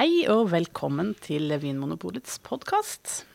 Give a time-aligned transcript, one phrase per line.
[0.00, 3.26] Hei og velkommen til Vinmonopolets podkast.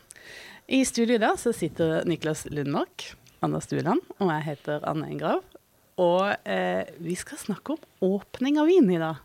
[0.65, 3.03] I studio i dag så sitter Niklas Lundmark,
[3.45, 5.43] Anna Stueland, og jeg heter Anne Engrav.
[6.01, 9.21] Og eh, vi skal snakke om åpning av vin i dag.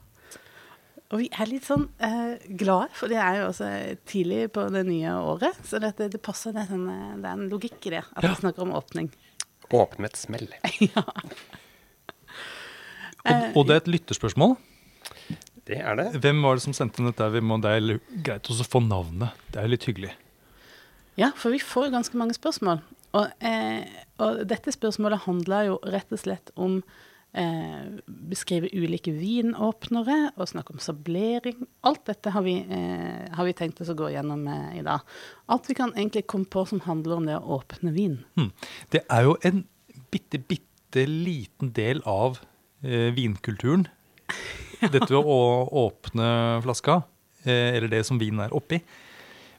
[1.09, 3.73] Og vi er litt sånn eh, glade, for det er jo også
[4.13, 5.65] tidlig på det nye året.
[5.65, 8.21] Så det, det passer, det er, sånn, eh, det er en logikk i det, at
[8.21, 8.35] Ja.
[8.35, 9.09] vi snakker om åpning.
[9.73, 10.51] Åpne med et smell.
[10.93, 11.09] ja.
[13.25, 14.61] Og, og det er et lytterspørsmål.
[15.71, 16.09] Det er det.
[16.25, 17.29] Hvem var det som sendte inn dette?
[17.31, 19.37] Vi må, det er greit også å få navnet.
[19.55, 20.11] Det er litt hyggelig.
[21.21, 22.83] Ja, for vi får ganske mange spørsmål.
[23.19, 23.87] Og, eh,
[24.23, 26.81] og dette spørsmålet handler jo rett og slett om
[27.35, 31.67] eh, beskrive ulike vinåpnere og snakke om sablering.
[31.87, 35.07] Alt dette har vi, eh, har vi tenkt oss å gå gjennom eh, i dag.
[35.51, 38.21] Alt vi kan egentlig komme på som handler om det å åpne vin.
[38.39, 38.53] Hmm.
[38.91, 39.65] Det er jo en
[40.11, 42.41] bitte, bitte liten del av
[42.83, 43.89] eh, vinkulturen.
[44.95, 45.39] Dette ved å
[45.87, 46.27] åpne
[46.65, 47.03] flaska,
[47.45, 48.81] eh, eller det som vinen er oppi.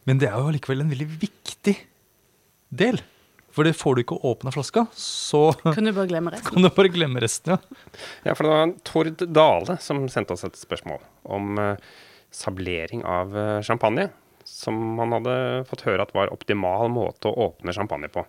[0.09, 1.75] Men det er jo allikevel en veldig viktig
[2.73, 3.01] del.
[3.51, 6.49] For det får du ikke åpna flaska, så Kan du bare glemme resten?
[6.55, 7.53] kan du bare glemme resten.
[7.53, 7.57] Ja.
[8.23, 11.03] Ja, for det var Tord Dale som sendte oss et spørsmål
[11.35, 11.91] om eh,
[12.31, 14.07] sablering av eh, champagne.
[14.47, 15.33] Som man hadde
[15.69, 18.23] fått høre at var optimal måte å åpne champagne på.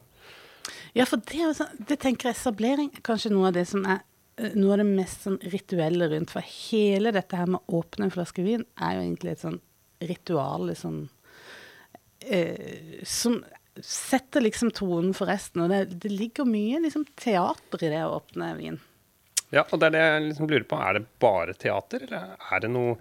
[0.93, 4.03] Ja, for det, sånn, det tenker jeg sablering er kanskje noe av det som er
[4.36, 6.33] noe av det mest sånn rituelle rundt.
[6.33, 9.58] For hele dette her med å åpne en flaske vin er jo egentlig et sånn
[10.02, 11.02] ritual liksom,
[12.27, 13.42] eh, som
[13.80, 15.64] setter liksom tonen for resten.
[15.64, 18.80] Og det, det ligger mye liksom, teater i det å åpne vin.
[19.53, 20.80] Ja, og det er det jeg liksom lurer på.
[20.80, 22.97] Er det bare teater, eller er det noe,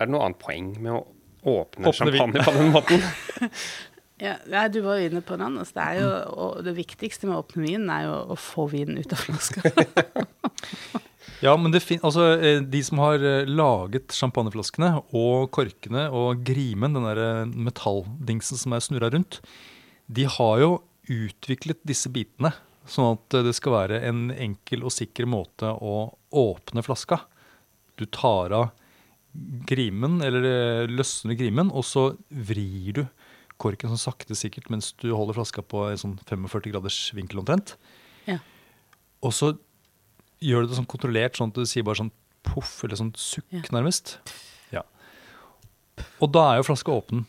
[0.00, 1.02] er det noe annet poeng med å
[1.46, 3.04] åpne, Åpne champagne på den måten?
[4.22, 5.66] Ja, du var jo inne på en annen.
[5.76, 9.26] Det, jo, det viktigste med å åpne vinen er jo å få vinen ut av
[9.26, 9.60] flaska.
[11.44, 17.04] Ja, men altså, eh, de som har eh, laget champagneflaskene og korkene og grimen, den
[17.04, 19.42] der eh, metalldingsen som er snurra rundt,
[20.08, 20.70] de har jo
[21.12, 22.54] utviklet disse bitene
[22.88, 27.20] sånn at det skal være en enkel og sikker måte å åpne flaska.
[28.00, 28.70] Du tar av
[29.68, 33.02] grimen, eller løsner grimen, og så vrir du
[33.58, 37.76] korken sånn sakte sikkert mens du holder flaska på en sånn 45 graders vinkel omtrent.
[38.28, 38.38] Ja.
[39.24, 39.54] Og så
[40.44, 42.12] gjør du det sånn kontrollert, sånn at du sier bare sånn
[42.46, 43.62] poff, eller sånn sukk Ja.
[43.72, 44.18] nærmest.
[44.72, 44.82] Ja.
[46.20, 47.24] Og da er jo flaska åpen.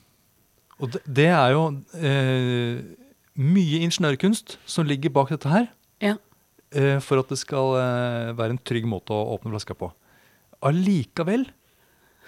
[0.80, 1.64] Og det, det er jo
[1.96, 2.82] eh,
[3.40, 5.70] mye ingeniørkunst som ligger bak dette her,
[6.04, 6.18] Ja.
[6.72, 9.90] eh, for at det skal eh, være en trygg måte å åpne flaska på.
[10.62, 11.48] Allikevel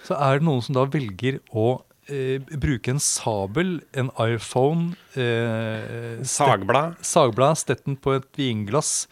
[0.06, 6.20] så er det noen som da velger å eh, bruke en sabel, en iPhone eh,
[6.26, 6.98] Sagblad.
[7.06, 9.06] sagblad, stetten på et vinglass.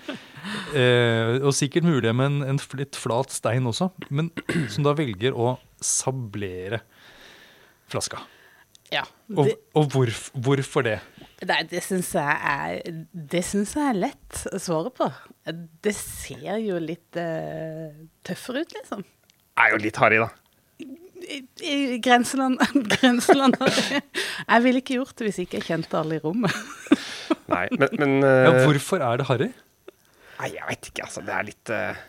[0.76, 4.31] Eh, og sikkert mulig med en, en litt flat stein også, men
[4.72, 6.82] som da velger å sablere
[7.88, 8.20] flaska.
[8.92, 9.04] ja.
[9.34, 10.98] Og, Det, og hvorf, hvorfor det?
[11.47, 15.06] Nei, det syns jeg er jeg er lett å svare på.
[15.84, 17.92] Det ser jo litt uh,
[18.26, 19.04] tøffere ut, liksom.
[19.58, 20.32] Er jo litt harry, da.
[21.29, 22.61] I, i grenseland,
[22.95, 23.56] grenseland.
[23.61, 26.55] Jeg ville ikke gjort det hvis ikke jeg kjente alle i rommet.
[27.53, 29.51] Nei, men, men Ja, eh, hvorfor er det harry?
[30.39, 31.25] Nei, jeg veit ikke, altså.
[31.27, 32.01] Det er litt uh,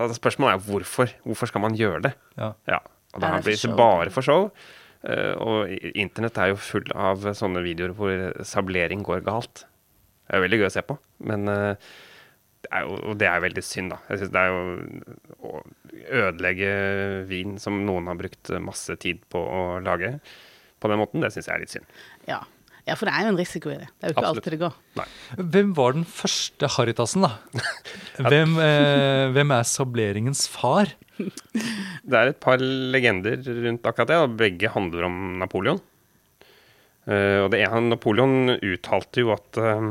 [0.00, 1.12] altså, Spørsmålet er hvorfor.
[1.28, 2.14] Hvorfor skal man gjøre det?
[2.40, 2.52] Ja.
[2.68, 2.80] Ja.
[3.14, 3.76] Og det Er blir show?
[3.78, 4.48] bare for show.
[5.06, 9.62] Uh, og internett er jo full av sånne videoer hvor sablering går galt.
[10.28, 11.86] Det er jo veldig gøy å se på, men eh,
[12.64, 13.98] det er jo, og det er veldig synd, da.
[14.10, 15.62] Jeg synes det er jo å
[16.24, 16.70] ødelegge
[17.30, 20.16] vin som noen har brukt masse tid på å lage
[20.78, 21.98] på den måten, det syns jeg er litt synd.
[22.28, 22.38] Ja.
[22.86, 23.88] ja, for det er jo en risiko i det.
[23.90, 24.40] Det er jo ikke Absolutt.
[24.42, 24.78] alltid det går.
[25.00, 25.06] Nei.
[25.54, 27.32] Hvem var den første harrytassen, da?
[28.28, 30.94] Hvem, eh, hvem er sableringens far?
[31.18, 35.82] Det er et par legender rundt akkurat det, og begge handler om Napoleon.
[37.08, 39.84] Uh, og det ene, Napoleon uttalte jo at eh,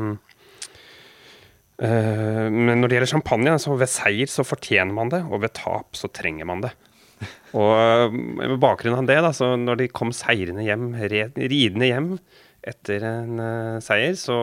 [1.78, 5.94] Men når det gjelder champagne, så ved seier så fortjener man det, og ved tap
[5.94, 6.72] så trenger man det.
[7.56, 12.12] Og eh, med bakgrunn av det, da, så når de kom seirende hjem, ridende hjem
[12.68, 14.38] etter en eh, seier, så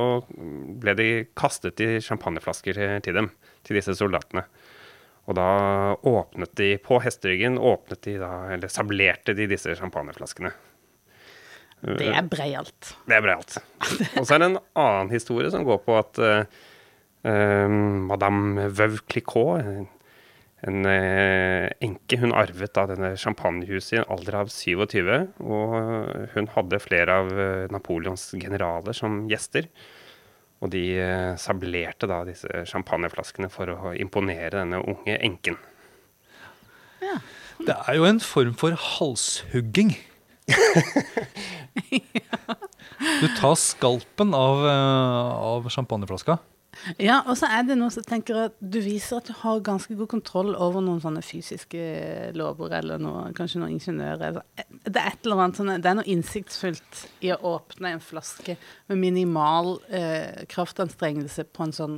[0.82, 3.32] ble de kastet i champagneflasker eh, til dem,
[3.68, 4.46] til disse soldatene.
[5.26, 5.50] Og da
[6.06, 10.54] åpnet de på hesteryggen, åpnet de da, eller sablerte de disse champagneflaskene.
[11.86, 12.96] Det er breialt.
[13.06, 13.58] Det er breialt.
[14.20, 16.64] Og så er det en annen historie som går på at eh, eh,
[17.25, 19.88] madame Veuve Clicquot, en-
[20.66, 25.12] en eh, enke, hun arvet da denne champagnehuset i en alder av 27.
[25.45, 25.75] Og
[26.33, 29.68] hun hadde flere av eh, Napoleons generaler som gjester.
[30.63, 35.57] Og de eh, sablerte da disse champagneflaskene for å imponere denne unge enken.
[37.04, 37.19] Ja.
[37.66, 39.94] Det er jo en form for halshugging.
[43.21, 46.38] Du tar skalpen av, av champagneflaska.
[47.01, 49.95] Ja, og så er det noe som tenker at du viser at du har ganske
[49.98, 51.83] god kontroll over noen sånne fysiske
[52.38, 54.42] lover, eller noe, kanskje noen ingeniører.
[54.86, 58.57] Det er et eller annet sånn, det er noe innsiktsfullt i å åpne en flaske
[58.92, 61.98] med minimal eh, kraftanstrengelse på en sånn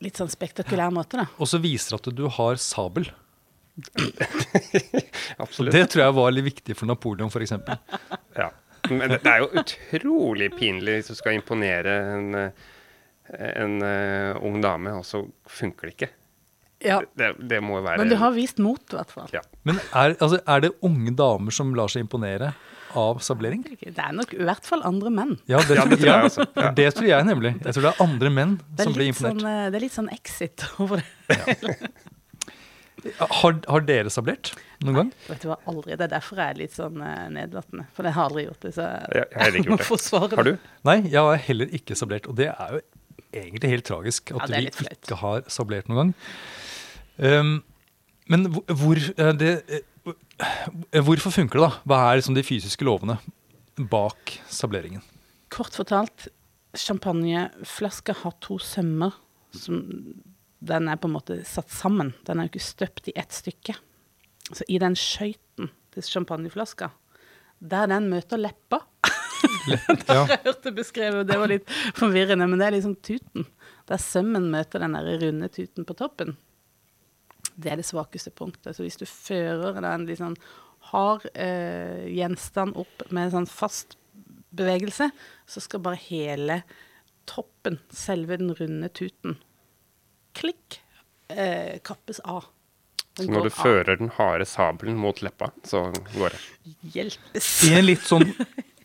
[0.00, 1.26] litt sånn spektakulær måte, da.
[1.36, 3.10] Og så viser det at du har sabel.
[5.44, 5.74] Absolutt.
[5.74, 7.56] Det tror jeg var litt viktig for Napoleon, f.eks.
[8.38, 8.50] Ja.
[8.88, 12.68] Men det, det er jo utrolig pinlig hvis du skal imponere en, eh,
[13.38, 16.10] en uh, ung dame, og så funker det ikke.
[16.80, 17.02] Ja.
[17.18, 19.26] Det, det må jo være Men du har vist mot, i hvert fall.
[19.36, 19.42] ja.
[19.68, 22.54] Men er, altså, er det unge damer som lar seg imponere
[22.96, 23.60] av sablering?
[23.84, 25.34] Det er nok i hvert fall andre menn.
[25.46, 26.46] Ja, det, Ja, det tror jeg også.
[26.56, 27.52] ja, det tror jeg nemlig.
[27.66, 29.36] Jeg tror det er andre menn er som blir imponert.
[29.36, 29.66] sånn, imponert.
[29.66, 31.90] eh, det er litt sånn exit over det.
[33.20, 34.50] Har, har dere sablert
[34.84, 35.10] noen gang?
[35.30, 35.94] Vet du hva, aldri.
[35.96, 37.86] Det er derfor jeg er litt sånn eh, nedlatende.
[37.96, 38.72] For jeg har aldri gjort det.
[38.76, 39.84] Så Jeg, jeg har ikke gjort
[40.32, 40.36] det.
[40.40, 40.52] Har du?
[40.90, 42.28] Nei, jeg har heller ikke sablert.
[42.28, 42.82] Og det er jo
[43.34, 46.14] egentlig helt tragisk at er vi ikke har sablert noen gang.
[47.20, 47.52] Um,
[48.30, 51.70] men hvor, eh, det, eh, hvorfor funker det, da?
[51.84, 53.18] Hva er liksom de fysiske lovene
[53.90, 55.02] bak sableringen?
[55.50, 56.28] Kort fortalt,
[56.78, 59.16] champagneflaska har to sømmer
[59.52, 59.82] som
[60.60, 62.10] Den er på en måte satt sammen.
[62.28, 63.72] Den er jo ikke støpt i ett stykke.
[64.52, 66.90] Så i den skøyten til champagneflaska,
[67.64, 68.82] der den møter leppa
[70.10, 70.24] Ja.
[70.30, 73.46] Jeg hørte beskrevet, det var litt forvirrende, men det er liksom tuten.
[73.90, 76.36] Der sømmen møter den der runde tuten på toppen.
[77.60, 78.76] Det er det svakeste punktet.
[78.76, 80.36] Så hvis du fører en litt sånn
[80.90, 83.98] hard eh, gjenstand opp med en sånn fast
[84.56, 85.10] bevegelse,
[85.46, 86.62] så skal bare hele
[87.30, 89.36] toppen, selve den runde tuten,
[90.38, 90.80] klikk,
[91.28, 92.48] eh, kappes av.
[93.18, 96.40] Den Så når du fører den harde sabelen mot leppa, så går det.
[96.94, 97.48] Hjelpes.
[97.68, 98.26] I en litt sånn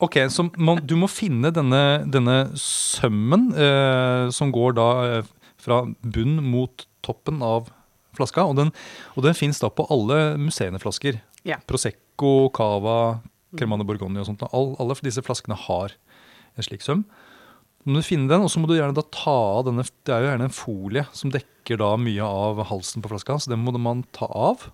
[0.03, 5.29] Ok, så man, du må finne denne, denne sømmen eh, som går da eh,
[5.61, 7.69] fra bunn mot toppen av
[8.17, 8.43] flaska.
[8.43, 8.73] Og den,
[9.15, 11.21] og den fins da på alle museene-flasker.
[11.47, 11.61] Ja.
[11.69, 13.21] Prosecco, Cava,
[13.55, 14.43] Cremane Borgogni og sånt.
[14.51, 15.95] All, alle disse flaskene har
[16.55, 17.05] en slik søm.
[17.85, 20.23] Må du finne den, og så må du gjerne da ta av denne Det er
[20.23, 23.75] jo gjerne en folie som dekker da mye av halsen på flaska, så den må
[23.77, 24.71] man ta av.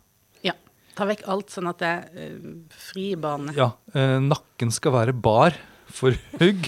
[0.97, 2.49] Ta vekk alt sånn at det er uh,
[2.89, 3.55] fri bane.
[3.57, 5.55] Ja, Uh, nakken skal være bar
[5.91, 6.67] for hugg,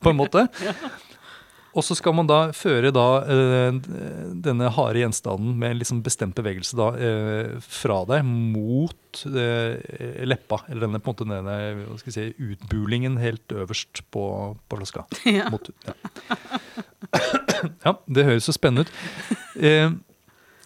[0.00, 0.46] på en måte.
[1.76, 3.76] Og så skal man da føre da eh,
[4.44, 6.90] denne harde gjenstanden med en liksom bestemt bevegelse da
[7.64, 14.26] fra deg mot leppa, eller denne på en måte denne si, utbulingen helt øverst på,
[14.68, 15.06] på flaska.
[15.32, 15.48] Ja.
[15.48, 15.96] Mot, ja.
[17.88, 20.02] ja, det høres så spennende ut.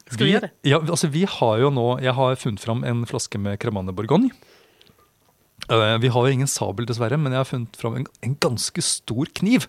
[0.06, 0.52] Skal vi gjøre det?
[0.68, 4.30] Ja, altså vi har jo nå Jeg har funnet fram en flaske med Cremane Bourgogne.
[5.66, 8.82] Eh, vi har jo ingen sabel, dessverre, men jeg har funnet fram en, en ganske
[8.86, 9.66] stor kniv.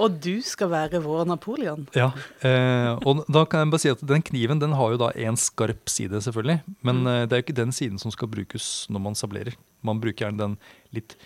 [0.00, 1.84] Og du skal være vår Napoleon.
[1.96, 5.10] Ja, eh, og da kan jeg bare si at Den kniven den har jo da
[5.12, 6.62] én skarp side, selvfølgelig.
[6.86, 9.58] Men eh, det er jo ikke den siden som skal brukes når man sablerer.
[9.84, 10.56] Man bruker gjerne den
[10.96, 11.18] litt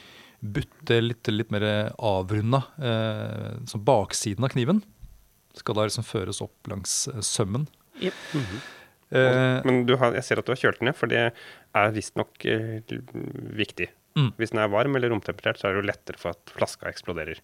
[0.43, 1.69] butte, litt, litt mer
[2.03, 2.65] avrunda.
[2.83, 4.83] Eh, som baksiden av kniven
[5.55, 7.05] skal da liksom føres opp langs
[8.09, 8.61] eh, Mm -hmm.
[9.13, 11.33] uh, Men du har, jeg ser at du har kjølt den ned, for det
[11.75, 12.81] er visstnok uh,
[13.57, 13.89] viktig.
[14.17, 14.33] Mm.
[14.37, 17.41] Hvis den er varm eller romtemperert, så er det jo lettere for at flaska eksploderer.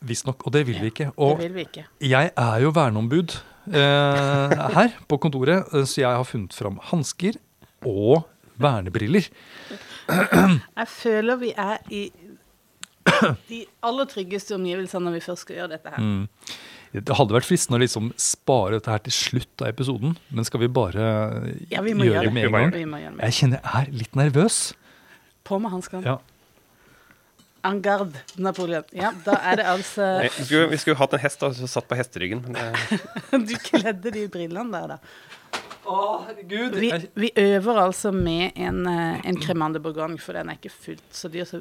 [0.00, 1.04] Visstnok, og det vil vi ikke.
[1.04, 1.84] Det Og vil vi ikke.
[2.00, 3.36] jeg er jo verneombud
[3.72, 7.38] eh, her på kontoret, eh, så jeg har funnet fram hansker
[7.86, 8.26] og
[8.60, 9.28] vernebriller.
[10.76, 12.12] Jeg føler vi er i
[13.48, 16.00] de aller tryggeste omgivelsene når vi først skal gjøre dette her.
[16.02, 16.28] Mm.
[16.94, 20.62] Det hadde vært fristende å liksom spare dette her til slutt av episoden, men skal
[20.62, 21.06] vi bare
[21.72, 23.18] Ja, vi gjøre gjøre det med en gang?
[23.24, 24.58] Jeg kjenner jeg er litt nervøs.
[25.44, 26.06] På med hanskene.
[26.06, 26.20] Ja.
[27.64, 28.84] En garde, Napoleon.
[28.92, 31.88] Ja, da er det altså Nei, Vi skulle, vi skulle hatt en hest som satt
[31.88, 33.00] på hesteryggen, men det,
[33.48, 35.62] Du kledde de brillene der, da.
[35.84, 35.96] Å,
[36.28, 36.76] herregud.
[36.80, 41.10] Vi, vi øver altså med en, eh, en cremande Bourgogne, for den er ikke fullt
[41.16, 41.48] så dyr.
[41.48, 41.60] Så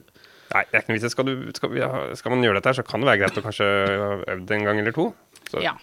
[0.53, 1.11] Nei, det er ikke noe vits.
[1.15, 1.81] Skal, du- skal, vi
[2.19, 3.69] skal man gjøre dette, så kan det være greit å kanskje
[4.29, 5.07] øve en gang eller to.
[5.49, 5.73] Så ja.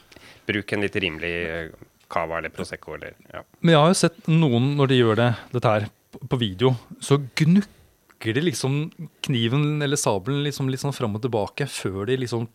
[0.46, 1.72] bruk en litt rimelig eh,
[2.10, 3.42] cava eller prosecco eller ja.
[3.60, 6.72] Men jeg har jo sett noen når de gjør det, dette her på- på video,
[7.02, 8.78] så gnukker de liksom
[9.26, 12.48] kniven eller sabelen liksom litt sånn fram og tilbake før de liksom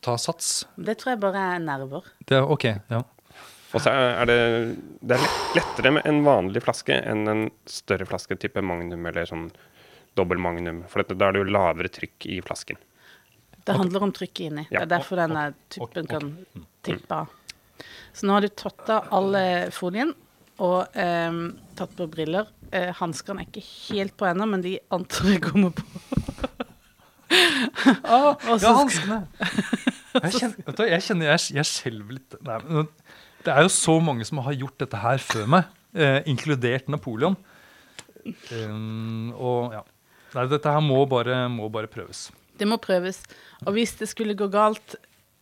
[0.00, 0.64] tar sats.
[0.78, 2.06] Det tror jeg bare er nerver.
[2.26, 3.02] Det er ok, ja.
[3.70, 4.38] Og så er det,
[5.06, 9.44] det er lettere med en vanlig flaske enn en større flaske type magnum eller sånn
[10.18, 10.82] dobbel magnum.
[10.90, 12.80] For dette, da er det jo lavere trykk i flasken.
[13.66, 14.64] Det handler om trykket inni.
[14.70, 14.80] Ja.
[14.80, 16.32] Det er derfor denne typen tuppen kan
[16.86, 17.36] tippe av.
[18.12, 19.42] Så nå har du tatt av alle
[19.74, 20.10] folien,
[20.60, 21.36] og eh,
[21.78, 22.50] tatt på briller.
[22.74, 25.86] Eh, Hanskene er ikke helt på ennå, men de antar jeg kommer på.
[27.30, 29.20] Ah, ja, hanskene.
[30.16, 32.88] Jeg kjenner, du, jeg, kjenner jeg, jeg skjelver litt Nei, men
[33.46, 37.36] Det er jo så mange som har gjort dette her før meg, eh, inkludert Napoleon.
[38.50, 39.84] Um, og ja.
[40.36, 42.28] Nei, dette her må bare, må bare prøves.
[42.60, 43.22] Det må prøves.
[43.64, 44.98] Og hvis det skulle gå galt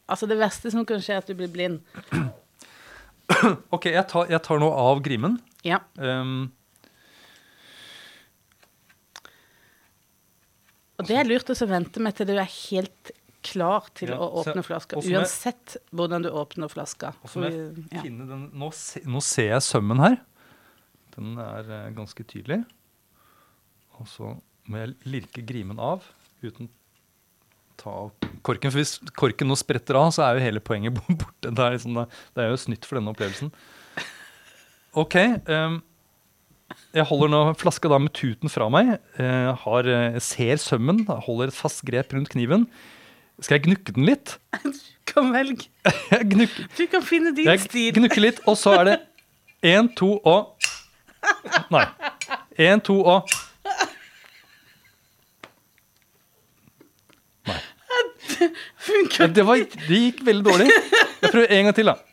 [0.08, 1.82] Altså, det verste som kan skje, er at du blir blind.
[3.76, 5.34] OK, jeg tar, jeg tar nå av grimen.
[5.68, 5.82] Ja.
[6.00, 6.46] Um,
[10.98, 13.12] Og det er lurt å vente med til du er helt
[13.46, 14.98] klar til Ja, å åpne flaska.
[14.98, 17.12] Uansett hvordan du åpner flaska.
[17.36, 18.02] ja.
[18.02, 20.18] den nå, se, nå ser jeg sømmen her.
[21.14, 22.64] Den er eh, ganske tydelig.
[24.00, 24.32] Og så
[24.68, 26.04] må jeg lirke grimen av
[26.44, 26.68] uten
[27.78, 28.10] ta av
[28.46, 28.72] korken.
[28.72, 31.50] For hvis korken nå spretter av, så er jo hele poenget borte.
[31.50, 32.00] Det er, liksom,
[32.34, 33.52] det er jo snytt for denne opplevelsen.
[34.98, 35.16] OK.
[35.46, 35.78] Um,
[36.96, 38.96] jeg holder nå flaska da med tuten fra meg.
[39.18, 42.66] Uh, har, eh, ser sømmen, holder et fast grep rundt kniven.
[43.40, 44.34] Skal jeg gnukke den litt?
[44.64, 44.72] Du
[45.08, 45.68] kan velge.
[46.10, 47.92] Gnukker, Du kan finne din jeg stil.
[47.96, 48.96] gnukker litt, og så er det
[49.74, 50.54] én, to og
[51.72, 51.84] Nei.
[52.62, 53.30] Én, to og
[58.88, 59.24] Funker.
[59.24, 59.56] Ja, det, var,
[59.88, 60.68] det gikk veldig dårlig.
[60.68, 61.96] Jeg prøver en gang til, da.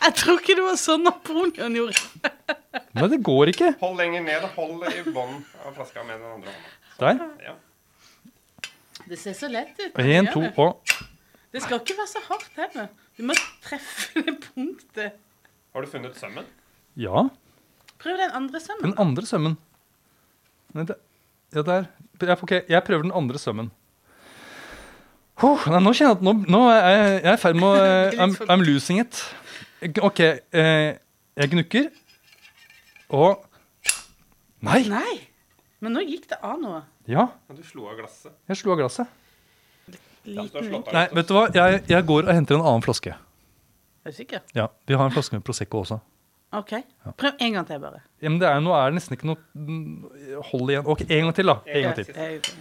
[0.00, 2.30] Jeg tror ikke det var sånn Napoleon gjorde.
[2.96, 3.68] Nei, det går ikke.
[3.82, 4.46] Hold lenger ned.
[4.46, 6.70] og Hold i bånn av flaska med den andre hånda.
[7.00, 7.14] Der.
[7.44, 7.54] Ja.
[9.10, 9.94] Det ser så lett ut.
[9.96, 10.96] Det to og
[11.50, 12.86] Det skal ikke være så hardt heller.
[13.18, 15.18] Du må treffe det punktet.
[15.74, 16.46] Har du funnet sømmen?
[16.98, 17.28] Ja.
[18.00, 18.84] Prøv den andre sømmen.
[18.90, 19.58] Den andre sømmen.
[20.76, 20.96] Nei, det,
[21.54, 21.86] ja, der.
[22.20, 23.70] Ja, ok, jeg prøver den andre sømmen.
[25.40, 27.68] Oh, nei, nå kjenner jeg at nå, nå er jeg, jeg er i ferd med
[27.68, 29.22] å eh, I'm, I'm losing it.
[30.04, 30.20] OK.
[30.20, 30.90] Eh,
[31.40, 31.88] jeg gnukker.
[33.16, 33.46] Og
[34.60, 34.82] Nei!
[34.92, 35.14] Nei.
[35.80, 36.82] Men nå gikk det av noe.
[37.08, 38.34] Ja, du slo av glasset.
[38.50, 39.16] jeg slo av glasset.
[40.28, 41.46] Ja, av Nei, vet du hva?
[41.56, 43.14] Jeg, jeg går og henter en annen flaske.
[44.04, 44.42] Er du sikker?
[44.56, 45.96] Ja, Vi har en flaske med Prosecco også.
[46.52, 46.72] OK.
[47.16, 48.00] Prøv en gang til, bare.
[48.22, 50.86] Ja, men det er, nå er det nesten ikke noe hold igjen.
[50.90, 51.56] Ok, En gang til, da.
[51.66, 52.54] En gang til.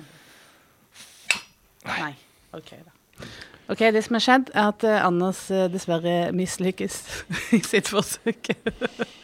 [1.89, 2.13] Nei.
[2.53, 3.25] OK, da.
[3.69, 7.00] Ok, Det som har skjedd, er at eh, Anders eh, dessverre mislykkes
[7.58, 8.51] i sitt forsøk.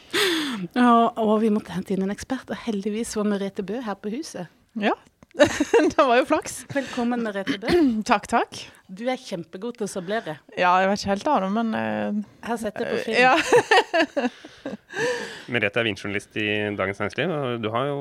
[0.85, 4.13] og, og vi måtte hente inn en ekspert, og heldigvis var Merete Bø her på
[4.13, 4.49] huset.
[4.81, 4.93] Ja,
[5.95, 6.61] det var jo flaks.
[6.71, 7.67] Velkommen, Merete Bø.
[8.07, 8.59] Takk, takk.
[8.87, 10.37] Du er kjempegod til å sablere.
[10.55, 13.17] Ja, jeg vet ikke helt av det, men uh, Her setter jeg på film.
[13.19, 13.33] Ja.
[15.51, 16.45] Merete er vinjournalist i
[16.77, 17.97] Dagens Næringsliv, og, du har jo,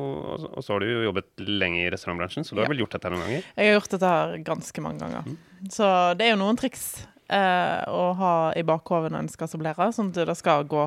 [0.52, 2.74] og så har du jo jobbet lenge i restaurantbransjen, så du har Ja.
[2.74, 3.48] vel gjort dette noen ganger?
[3.56, 5.34] Jeg har gjort dette her ganske mange ganger.
[5.74, 6.84] Så det er jo noen triks
[7.32, 10.86] uh, å ha i bakhodet når en skal sablere, sånn at det skal gå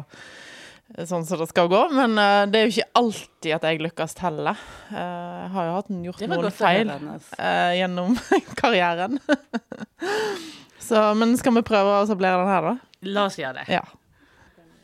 [0.95, 1.81] sånn som det skal gå.
[1.93, 4.65] Men uh, det er jo ikke alltid at jeg lykkes heller.
[4.89, 8.17] Uh, jeg har jo hatt gjort noen feil uh, gjennom
[8.61, 9.19] karrieren.
[10.87, 13.01] Så, men skal vi prøve å sablere den her, da?
[13.11, 13.65] La oss gjøre det.
[13.75, 13.83] Ja.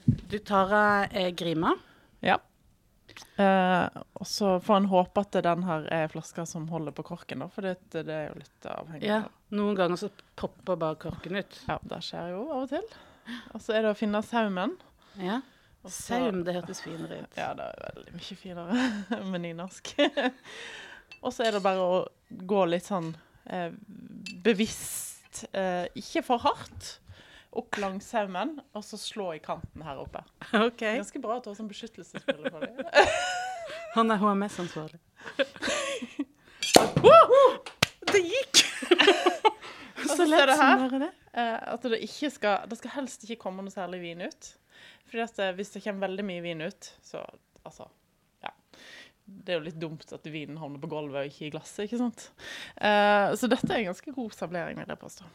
[0.04, 1.78] Du tar av grima.
[2.20, 2.36] Ja.
[3.40, 7.48] Og så får en håpe at den her er flaska som holder på korken, da,
[7.54, 9.22] for det, det er jo litt avhengig Ja,
[9.56, 11.56] noen ganger så popper bare korken ut.
[11.70, 12.86] Ja, det skjer jo av og til.
[13.56, 14.76] Og så er det å finne saumen.
[15.24, 15.40] Ja.
[15.92, 17.38] Saum, det hørtes finere ut.
[17.38, 18.84] Ja, det er veldig mye finere
[19.34, 19.94] med nynorsk.
[21.26, 21.98] og så er det bare å
[22.48, 23.12] gå litt sånn
[23.52, 23.74] eh,
[24.46, 26.98] bevisst, eh, ikke for hardt,
[27.54, 30.24] opp langs saumen, og så slå i kanten her oppe.
[30.50, 30.98] Okay.
[30.98, 32.80] Ganske bra at du har sånn beskyttelsesbriller på deg.
[33.98, 35.00] Han er HMS-ansvarlig.
[38.10, 38.64] det gikk!
[40.04, 40.80] Så lett som her.
[40.80, 41.12] bare det.
[41.34, 44.50] Eh, at det ikke skal Det skal helst ikke komme noe særlig vin ut.
[45.14, 47.22] Fordi at eh, hvis det kommer veldig mye vin ut, så
[47.62, 47.86] altså
[48.42, 48.50] Ja.
[49.24, 52.00] Det er jo litt dumt at vinen havner på gulvet og ikke i glasset, ikke
[52.02, 52.26] sant.
[52.76, 55.30] Uh, så dette er en ganske god sablering, vil jeg påstå.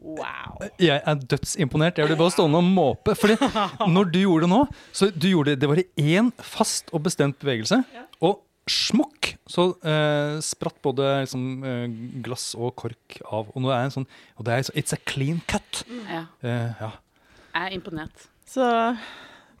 [0.00, 0.64] Wow.
[0.80, 2.00] Jeg er dødsimponert.
[2.00, 3.14] Jeg ble bare stående og måpe.
[3.18, 3.36] Fordi
[3.94, 4.60] når du gjorde det nå,
[4.96, 5.86] så du gjorde det, det var i
[6.16, 7.80] én fast og bestemt bevegelse.
[8.26, 11.84] Og smokk, så eh, spratt både liksom, eh,
[12.26, 13.52] glass og kork av.
[13.52, 15.84] Og nå er det en sånn Og det er It's a clean cut.
[16.10, 16.24] Ja.
[16.42, 16.96] Eh, ja.
[17.54, 18.26] Jeg er imponert.
[18.46, 18.66] Så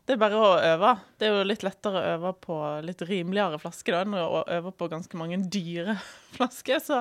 [0.06, 0.92] det er bare å øve.
[1.18, 4.70] Det er jo litt lettere å øve på litt rimeligere flasker da, enn å øve
[4.78, 5.96] på ganske mange dyre
[6.36, 6.78] flasker.
[6.82, 7.00] Så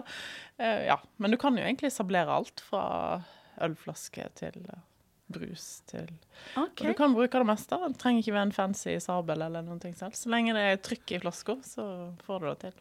[0.57, 0.97] eh, ja.
[1.21, 3.21] Men du kan jo egentlig sablere alt fra
[3.61, 4.81] ølflaske til eh,
[5.31, 6.09] brus til
[6.57, 6.85] okay.
[6.85, 7.77] Og du kan bruke det meste.
[7.81, 10.17] Det trenger ikke være en fancy sabel eller noen ting selv.
[10.17, 11.85] Så lenge det er trykk i flaska, så
[12.25, 12.75] får du det til.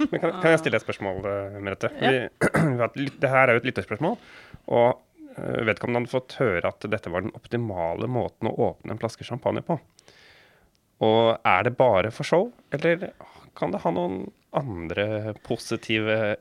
[0.00, 1.92] Men kan, kan jeg stille et spørsmål, eh, Merete?
[2.00, 2.28] Ja.
[2.96, 4.16] Vi, det her er jo et lytterspørsmål.
[4.72, 5.02] Og
[5.36, 9.62] vedkommende hadde fått høre at dette var den optimale måten å åpne en flaske champagne
[9.66, 9.78] på.
[11.04, 13.10] Og er det bare for show, eller
[13.56, 16.36] kan det ha noen andre positive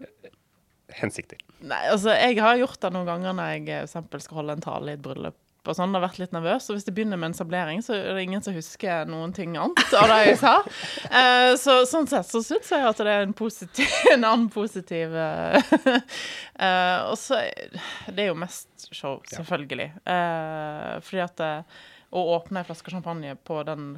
[0.95, 1.41] hensikter?
[1.65, 4.65] Nei, altså, jeg har gjort det noen ganger når jeg for eksempel skal holde en
[4.65, 5.39] tale i et bryllup.
[5.67, 8.13] Og sånn, har vært litt nervøs, og Hvis det begynner med en sablering, så er
[8.15, 10.55] det ingen som husker noen ting annet av det jeg sa.
[11.15, 15.13] Eh, så Sånn sett så syns jeg at det er en, positiv, en annen positiv
[15.15, 15.75] eh,
[16.59, 17.39] eh, Og så
[18.09, 19.89] Det er jo mest show, selvfølgelig.
[20.05, 21.79] Eh, fordi at eh,
[22.15, 23.95] å åpne ei flaske champagne på den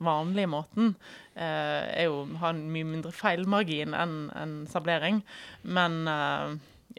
[0.00, 0.94] vanlige måten
[1.34, 5.22] eh, er jo har en mye mindre feilmargin enn en sablering.
[5.62, 6.02] Men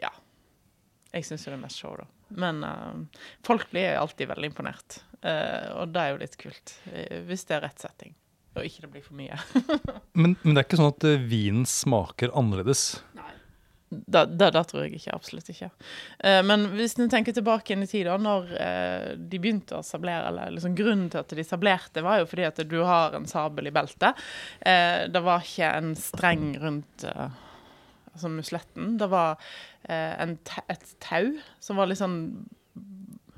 [0.00, 0.12] ja.
[1.12, 2.06] Jeg syns jo det er mest show, da.
[2.38, 5.00] Men uh, folk blir alltid veldig imponert.
[5.24, 6.74] uh, og det er jo litt kult.
[6.92, 8.14] eh, hvis det er rett setting.
[8.52, 9.38] Og ikke det blir for mye.
[10.20, 12.98] Men, men det er ikke sånn at vinen smaker annerledes.
[13.92, 15.14] Det, det, det tror jeg ikke.
[15.16, 15.68] Absolutt ikke.
[16.24, 19.84] Eh, men hvis du tenker tilbake inn i tid, da, når eh, de begynte å
[19.84, 23.28] sablere, eller liksom grunnen til at de sablerte, var jo fordi at du har en
[23.28, 24.20] sabel i beltet.
[24.60, 27.40] Eh, det var ikke en streng rundt eh,
[28.12, 28.96] altså musletten.
[29.00, 29.38] Det var
[29.84, 30.36] eh, en
[30.68, 32.20] et tau som var litt sånn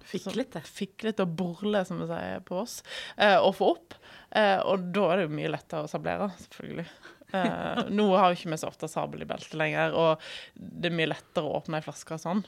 [0.05, 0.61] Fiklete.
[0.69, 2.83] Fiklete og borle, som vi sier på oss,
[3.17, 3.97] eh, å få opp.
[4.37, 6.87] Eh, og da er det jo mye lettere å sablere, selvfølgelig.
[7.35, 10.97] Eh, nå har vi ikke vi så ofte sabel i beltet lenger, og det er
[11.01, 12.45] mye lettere å åpne ei flaske sånn.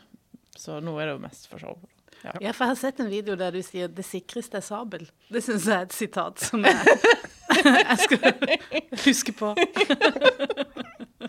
[0.57, 1.81] Så nå er det jo mest for show.
[2.23, 2.33] Ja.
[2.41, 5.09] Ja, for jeg har sett en video der du sier 'det sikreste er sabel'.
[5.31, 6.77] Det syns jeg er et sitat som jeg,
[7.91, 8.21] jeg skal
[9.05, 9.55] huske på.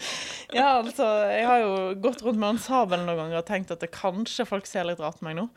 [0.57, 1.73] ja, altså, jeg har jo
[2.03, 5.01] gått rundt med en sabel noen ganger og tenkt at det kanskje folk ser litt
[5.03, 5.47] rart på meg nå.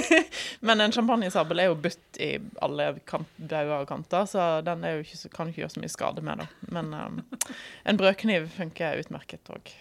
[0.66, 2.32] Men en champagnesabel er jo budt i
[2.64, 6.24] alle bauger og kanter, så den er jo ikke, kan ikke gjøre så mye skade
[6.26, 6.44] med.
[6.44, 6.70] da.
[6.76, 7.20] Men um,
[7.88, 9.74] en brødkniv funker utmerket òg.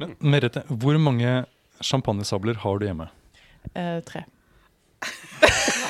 [0.00, 1.44] Men Merete, hvor mange
[1.84, 3.10] champagnesabler har du hjemme?
[3.74, 4.24] Eh, tre.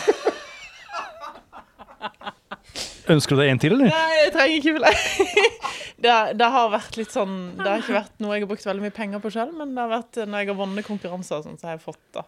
[3.13, 3.93] Ønsker du deg en til, eller?
[3.93, 5.51] Nei, jeg trenger ikke flere.
[6.05, 8.85] det, det har vært litt sånn Det har ikke vært noe jeg har brukt veldig
[8.85, 11.71] mye penger på sjøl, men det har vært når jeg har vunnet konkurranser, sånn, så
[11.71, 12.25] har jeg fått det.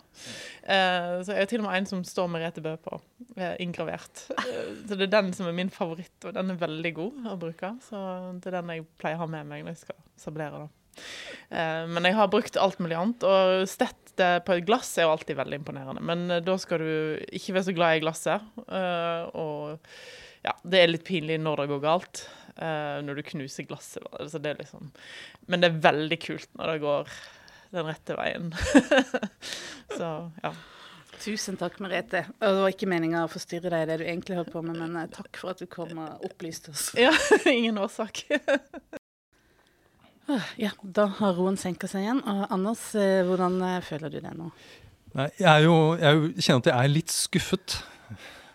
[0.62, 3.00] Uh, så jeg har til og med en som står Merete Bø på,
[3.36, 4.24] eh, inngravert.
[4.38, 7.38] Uh, så det er den som er min favoritt, og den er veldig god å
[7.40, 7.72] bruke.
[7.88, 8.02] Så
[8.38, 10.66] det er den jeg pleier å ha med meg når jeg skal sablere.
[10.66, 11.02] da.
[11.88, 15.38] Men jeg har brukt alt mulig annet, og stett på et glass er jo alltid
[15.38, 16.02] veldig imponerende.
[16.02, 18.48] Men da skal du ikke være så glad i glasset.
[19.38, 19.78] og
[20.46, 22.22] ja, det er litt pinlig når det går galt.
[22.58, 24.02] Uh, når du knuser glasset.
[24.18, 24.88] Altså, det er liksom.
[25.46, 27.12] Men det er veldig kult når det går
[27.76, 28.48] den rette veien.
[29.98, 30.08] Så
[30.42, 30.52] ja.
[31.18, 32.24] Tusen takk, Merete.
[32.38, 34.78] Og Det var ikke meninga å forstyrre deg i det du egentlig holdt på med,
[34.78, 36.88] men eh, takk for at du kom og opplyste oss.
[36.98, 37.10] ja
[37.50, 38.24] ingen årsak.
[40.60, 42.22] Ja, da har roen senka seg igjen.
[42.22, 44.50] Og Anders, eh, hvordan føler du det nå?
[45.18, 47.78] Nei, jeg, er jo, jeg er jo- kjenner at jeg er litt skuffet.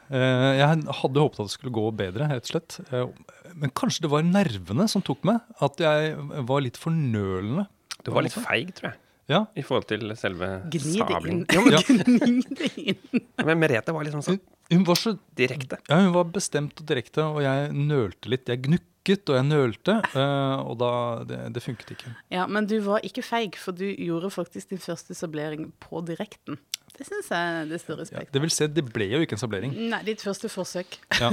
[0.10, 2.80] Eh, jeg hadde håpet at det skulle gå bedre, rett og slett.
[2.92, 3.08] Eh,
[3.56, 5.40] men kanskje det var nervene som tok meg.
[5.64, 6.16] At jeg
[6.50, 7.68] var litt fornølende.
[8.04, 9.00] Du var litt feig, tror jeg,
[9.32, 10.98] Ja, i forhold til selve Gni det inn.
[11.00, 11.46] sabelen.
[11.48, 13.22] Men, Gni det inn.
[13.46, 15.78] men Merete var liksom sånn hun var så direkte.
[15.90, 18.48] Ja, hun var bestemt og direkte, og jeg nølte litt.
[18.50, 20.92] Jeg gnukket og jeg nølte, eh, og da
[21.28, 22.14] Det, det funket ikke.
[22.32, 26.58] Ja, men du var ikke feig, for du gjorde faktisk din første sablering på direkten.
[26.94, 29.42] Det syns jeg det står Ja, respekt det vil si, det ble jo ikke en
[29.42, 29.72] sablering.
[29.90, 31.00] Nei, ditt første forsøk.
[31.20, 31.32] Ja.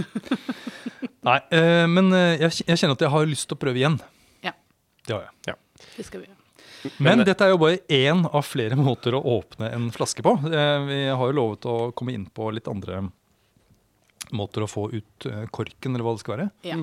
[1.26, 3.98] Nei, eh, men eh, jeg, jeg kjenner at jeg har lyst til å prøve igjen.
[4.46, 4.54] Ja.
[5.06, 5.58] Det har jeg.
[5.98, 6.36] Det skal vi gjøre.
[6.96, 10.32] Men Men- dette er jo bare én av flere måter å åpne en flaske på.
[10.48, 13.02] Eh, Vi har jo lovet å komme inn på litt andre
[14.32, 16.48] måter å få ut eh, korken, eller hva det skal være.
[16.64, 16.78] Ja.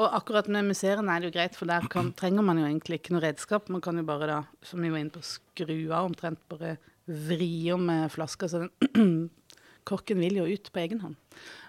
[0.00, 2.98] Og akkurat med museene er det jo greit, for der kan, trenger man jo egentlig
[3.02, 3.68] ikke noe redskap.
[3.70, 7.72] Man kan jo bare da, som vi var inne på, skru av omtrent, bare vri
[7.74, 9.30] om flasker flaska, så den
[9.88, 11.16] korken vil jo ut på egen hånd.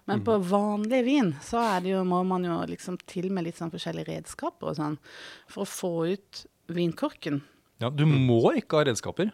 [0.05, 3.57] Men på vanlig vin så er det jo, må man jo liksom til med litt
[3.57, 4.99] sånn forskjellige redskaper og sånn,
[5.49, 7.41] for å få ut vinkorken.
[7.81, 9.33] Ja, du må ikke ha redskaper,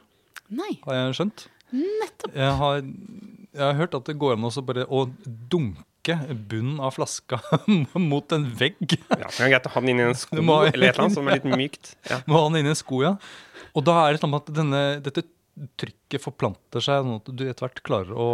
[0.52, 1.46] Nei, har jeg skjønt.
[1.76, 2.34] nettopp.
[2.36, 5.06] Jeg har, jeg har hørt at det går an også bare å
[5.52, 6.16] dunke
[6.50, 7.38] bunnen av flaska
[8.02, 8.98] mot en vegg.
[9.12, 11.20] Ja, så greit å ha den inn i en sko må- eller et eller annet
[11.20, 11.94] som er litt mykt.
[12.10, 12.20] Ja.
[12.32, 13.14] Må ha den inni en sko, ja.
[13.76, 15.24] Og da er det sånn at denne, dette
[15.78, 18.30] trykket forplanter seg, sånn at du etter hvert klarer å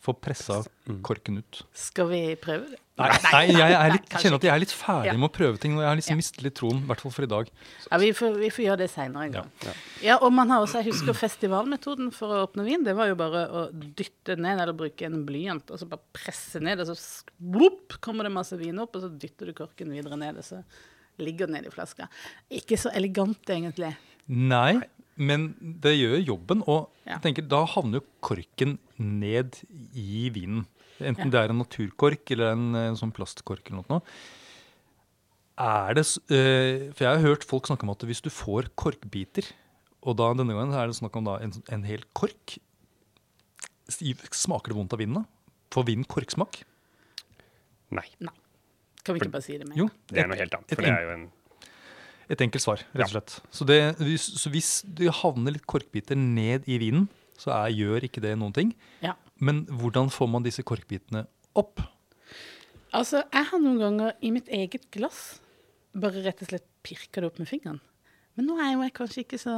[0.00, 0.62] få pressa
[1.04, 1.58] korken ut.
[1.76, 2.78] Skal vi prøve det?
[3.00, 5.16] Nei, nei jeg er litt, kjenner at jeg er litt ferdig Ja.
[5.16, 5.74] med å prøve ting.
[5.76, 6.20] Og jeg har liksom Ja.
[6.20, 7.50] mistet litt troen, i hvert fall for i dag.
[7.90, 9.74] Ja, vi får, vi får gjøre det seinere en Ja, gang.
[10.04, 12.84] Ja, og man har også, jeg husker festivalmetoden for å åpne vin.
[12.84, 16.60] Det var jo bare å dytte ned, eller bruke en blyant, og så bare presse
[16.60, 20.16] ned, og så blup, kommer det masse vin opp, og så dytter du korken videre
[20.16, 20.62] ned, og så
[21.20, 22.08] ligger den ned i flaska.
[22.50, 23.94] Ikke så elegant, egentlig.
[24.28, 24.80] Nei,
[25.16, 27.18] Men det gjør jobben, og Ja.
[27.18, 29.58] jeg tenker, da havner jo korken ned
[29.94, 30.66] i vinen.
[31.00, 31.30] Enten Ja.
[31.30, 34.02] det er en naturkork eller en, en sånn plastkork eller noe.
[35.58, 39.44] Er det, eh, for jeg har hørt folk snakke om at hvis du får korkbiter,
[40.02, 42.56] og da denne gangen er det snakk om da en, en hel kork,
[43.90, 45.24] smaker det vondt av vinen da?
[45.74, 46.62] Får vinen korksmak?
[47.90, 48.06] Nei.
[48.20, 48.32] Nei.
[49.04, 49.76] Kan vi ikke bare si det med?
[49.76, 50.68] Jo, Det er noe helt annet.
[50.74, 51.26] For det er jo en
[52.30, 53.36] Et enkelt svar, rett og slett.
[53.50, 57.08] Så, det, hvis, så hvis det havner litt korkbiter ned i vinen,
[57.40, 58.74] så er, gjør ikke det noen ting.
[59.02, 59.16] Ja.
[59.42, 61.24] Men hvordan får man disse korkbitene
[61.58, 61.82] opp?
[62.94, 65.40] Altså, jeg har noen ganger i mitt eget glass
[65.96, 67.80] bare rett og slett pirka det opp med fingeren.
[68.38, 69.52] Men nå er jo jeg kanskje ikke så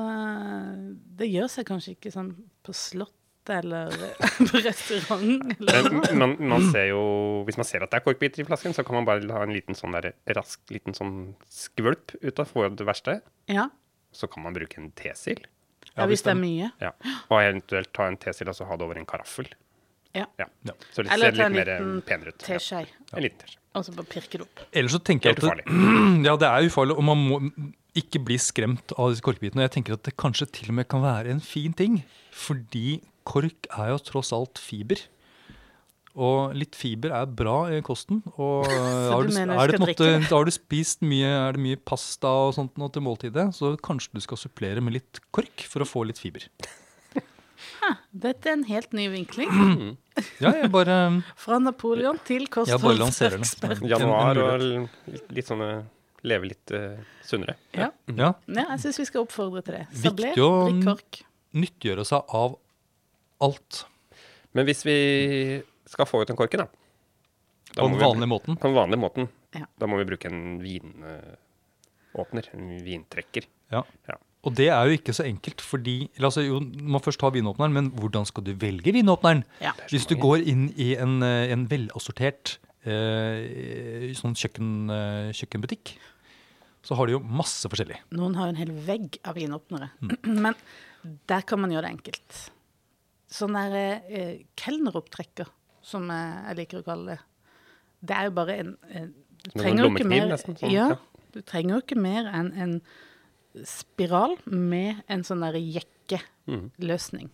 [1.19, 2.31] Det gjør seg kanskje ikke sånn
[2.65, 3.15] på slott
[3.51, 3.91] eller
[4.51, 5.55] på restaurant.
[5.59, 7.01] Eller Men man, man ser jo,
[7.49, 9.55] hvis man ser at det er korkbiter i flasken, så kan man bare ha en
[9.57, 13.19] liten sånn der, rask liten sånn skvulp ut av få det verste.
[13.51, 13.69] Ja,
[14.13, 15.41] Så kan man bruke en tesil.
[15.97, 16.71] ja, hvis det er mye.
[16.81, 16.93] Ja.
[17.31, 19.49] Og eventuelt ta en tesil og så ha det over en karaffel.
[20.15, 20.27] Ja.
[20.39, 20.47] Ja.
[20.69, 20.75] Ja.
[20.93, 22.43] Så det Eller ser litt en mer liten penere ut.
[22.45, 22.59] Ja.
[22.59, 22.83] Teskje,
[23.17, 23.59] En liten teskje.
[23.75, 24.61] og så bare pirke det opp.
[24.77, 25.65] Ellers så tenker jeg at det,
[26.29, 27.39] ja, det er ufarlig, og man må
[27.97, 29.65] ikke bli skremt av disse korkbitene.
[29.65, 32.03] Jeg tenker at det kanskje til og med kan være en fin ting,
[32.33, 35.01] fordi kork er jo tross alt fiber.
[36.13, 38.21] Og litt fiber er bra i kosten.
[38.37, 38.69] Og
[39.13, 42.77] har, du du, er måte, har du spist mye, er det mye pasta og sånt
[42.81, 46.21] nå til måltidet, så kanskje du skal supplere med litt kork for å få litt
[46.21, 46.45] fiber.
[48.13, 49.53] Dette er en helt ny vinkling.
[50.43, 50.95] Ja, jeg bare
[51.41, 53.81] Fra Napoleon til kostholdsekspert.
[53.89, 54.65] Januar og
[55.33, 55.69] litt sånne
[56.29, 57.55] Leve litt uh, sunnere.
[57.73, 57.89] Ja.
[58.13, 59.87] ja, ja, jeg syns vi skal oppfordre til det.
[59.89, 62.59] Viktig Sabler, å- nyttiggjøre seg av
[63.43, 63.85] alt
[64.55, 64.97] Men hvis vi
[65.89, 66.67] skal få ut den korken, da,
[67.73, 68.57] da på må den vi- vanlige måten.
[68.61, 69.29] På den vanlige måten.
[69.57, 69.67] Ja.
[69.81, 72.49] Da må vi bruke en vinåpner.
[72.57, 73.47] En vintrekker.
[73.73, 73.83] Ja.
[74.09, 74.17] Ja.
[74.43, 77.31] Og det er jo ikke så enkelt, fordi la oss jo, du må først ha
[77.31, 79.45] vinåpneren, men hvordan skal du velge vinåpneren?
[79.63, 79.71] Ja.
[79.93, 85.95] Hvis du går inn i en, eh, en velassortert eh, sånn kjøkken, eh, kjøkkenbutikk,
[86.83, 88.01] så har de jo masse forskjellig.
[88.19, 89.93] Noen har jo en hel vegg av vinåpnere.
[90.03, 90.17] Mm.
[90.49, 90.59] Men
[91.31, 92.41] der kan man gjøre det enkelt.
[93.33, 95.49] Sånn der eh, kelneropptrekker,
[95.85, 97.21] som eh, jeg liker å kalle det.
[98.03, 99.09] Det er jo bare en eh,
[99.43, 101.23] Du trenger jo ikke mer nesten, sånn, ja, ja.
[101.35, 102.75] du trenger jo ikke mer enn en
[103.69, 107.33] spiral med en sånn der jekkeløsning.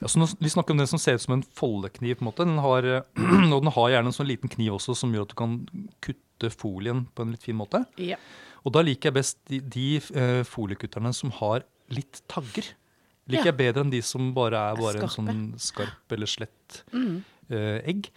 [0.00, 2.18] Ja, så vi snakker om den som ser ut som en foldekniv.
[2.18, 2.46] på en måte.
[2.48, 2.88] Den har,
[3.54, 5.58] og den har gjerne en sånn liten kniv også som gjør at du kan
[6.04, 7.84] kutte folien på en litt fin måte.
[8.00, 8.18] Ja.
[8.66, 12.72] Og da liker jeg best de, de eh, foliekutterne som har litt tagger.
[13.30, 17.22] Liker jeg bedre enn de som bare er bare en sånn skarp eller slett Mm.
[17.50, 18.10] eh, egg.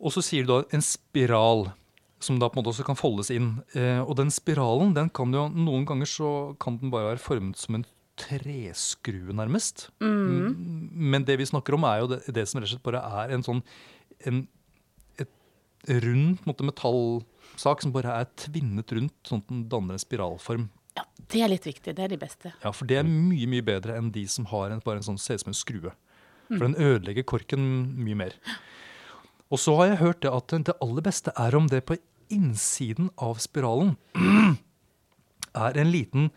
[0.00, 1.72] Og så sier du da en spiral,
[2.20, 3.62] som da på en måte også kan foldes inn.
[3.74, 7.56] Eh, og den spiralen, den kan jo noen ganger så kan den bare være formet
[7.58, 7.84] som en
[8.16, 9.88] treskrue, nærmest.
[10.00, 10.90] Mm.
[10.92, 13.34] Men det vi snakker om, er jo det, det som rett og slett bare er
[13.36, 13.62] en sånn
[14.26, 14.40] en,
[15.18, 15.30] et
[16.02, 20.68] rund metallsak som bare er tvinnet rundt, sånn at den danner en spiralform.
[20.98, 21.94] Ja, det er litt viktig.
[21.96, 22.52] Det er de beste.
[22.64, 25.20] Ja, For det er mye mye bedre enn de som har en, bare en sånn,
[25.20, 25.94] ser ut som en skrue.
[26.48, 27.64] For den ødelegger korken
[28.00, 28.36] mye mer.
[29.52, 31.98] Og så har jeg hørt det at det aller beste er om det på
[32.32, 33.94] innsiden av spiralen
[35.68, 36.28] er en liten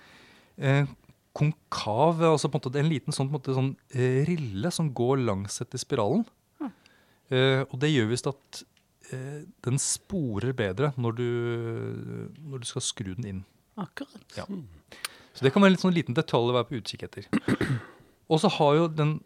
[0.55, 0.87] eh,
[1.35, 4.91] konkav, altså på en måte en liten sånn, på en måte, sånn eh, rille som
[4.95, 6.25] går langs etter spiralen.
[7.31, 8.63] Eh, og det gjør visst at
[9.15, 11.27] eh, den sporer bedre når du,
[12.43, 13.41] når du skal skru den inn.
[13.77, 14.35] Akkurat.
[14.37, 14.45] Ja.
[15.33, 17.27] Så det kan være en sånn liten detalj å være på utkikk etter.
[18.31, 19.19] Og så har jo den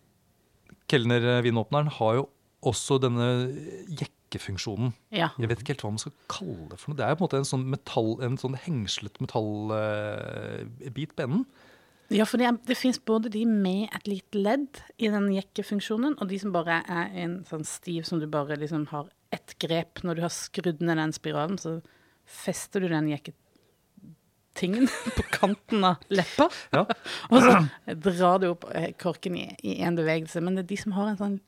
[0.91, 2.27] kelnervinåpneren har jo
[2.65, 3.25] også denne
[3.99, 4.93] jekkefunksjonen.
[5.13, 5.31] Ja.
[5.41, 6.97] Jeg vet ikke helt hva man skal kalle det for noe.
[6.99, 11.45] Det er jo på en måte en sånn, metall, en sånn hengslet metallbit på enden.
[12.13, 16.19] Ja, for det, er- det fins både de med et lite ledd i den jekkefunksjonen,
[16.21, 20.03] og de som bare er en sånn stiv som du bare liksom har ett grep.
[20.05, 21.79] Når du har skrudd ned den spiralen, så
[22.29, 23.09] fester du den
[24.55, 24.87] jekketingen
[25.17, 26.49] på kanten av leppa.
[26.71, 26.85] Ja.
[27.31, 29.49] Og så drar du opp eh, korken i
[29.81, 30.41] én bevegelse.
[30.43, 31.39] Men det er de som har en sånn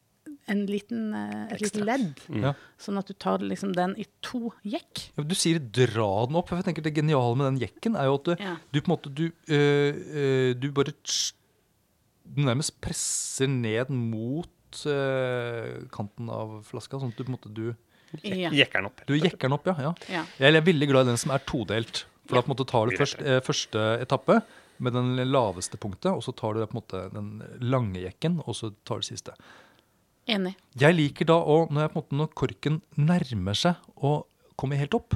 [0.50, 2.54] en liten, eh, et lite ledd, Ja.
[2.80, 5.10] sånn at du tar liksom den i to jekk.
[5.18, 6.48] Ja, Du sier dra den opp.
[6.48, 8.56] for jeg tenker Det geniale med den jekken er jo at du, Ja.
[8.72, 10.94] du på en måte du, øh, du bare
[12.28, 14.48] du nærmest presser ned mot
[14.86, 16.96] øh, kanten av flaska.
[17.00, 17.76] Sånn at du på en måte du,
[18.24, 18.50] Ja.
[18.56, 19.02] Jekker den opp.
[19.06, 19.76] du jekker den opp, ja.
[19.82, 19.94] ja.
[20.08, 20.24] ja.
[20.40, 22.06] Jeg er veldig glad i den som er todelt.
[22.28, 24.42] For da på en måte tar du først eh, første etappe
[24.84, 27.30] med den laveste punktet, og så tar du på en måte den
[27.64, 29.34] lange jekken, og så tar du siste.
[30.28, 30.54] Enig.
[30.78, 34.28] Jeg liker da òg, når, når korken nærmer seg og
[34.60, 35.16] kommer helt opp,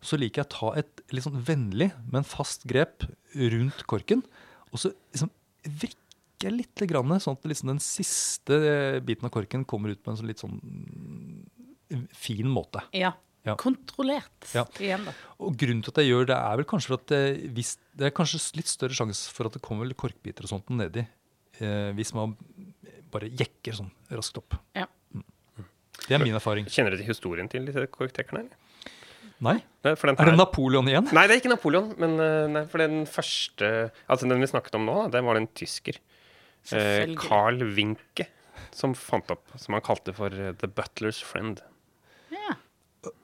[0.00, 3.04] så liker jeg å ta et litt sånn vennlig, men fast grep
[3.36, 4.24] rundt korken.
[4.72, 5.30] Og så liksom
[6.40, 10.12] jeg litt, grann, sånn at liksom den siste eh, biten av korken kommer ut på
[10.12, 12.80] en sånn litt sånn mm, fin måte.
[12.96, 13.12] Ja.
[13.46, 13.54] Ja.
[13.56, 14.66] Kontrollert Ja.
[14.78, 15.14] igjen, da.
[15.40, 17.20] Og grunnen til at jeg gjør det, er vel kanskje for at det,
[17.56, 21.06] hvis, det er kanskje litt større sjanse for at det kommer korkbiter og sånt nedi
[21.60, 22.34] eh, hvis man
[23.10, 24.58] bare jekker sånn raskt opp.
[24.76, 24.84] Ja.
[25.14, 25.24] Mm.
[26.06, 26.68] Det er min erfaring.
[26.70, 28.44] Kjenner du til historien til disse korktrekkerne?
[29.40, 29.56] Nei?
[29.84, 31.08] Nei, for den Er det Napoleon igjen?
[31.16, 31.94] Nei, det er ikke Napoleon.
[32.00, 33.70] Men eh, nei, for den første
[34.04, 35.96] Altså den vi snakket om nå, det var en tysker.
[36.76, 38.28] Eh, Carl Winke
[38.76, 41.60] som fant opp, som han kalte for eh, The Butler's Friend.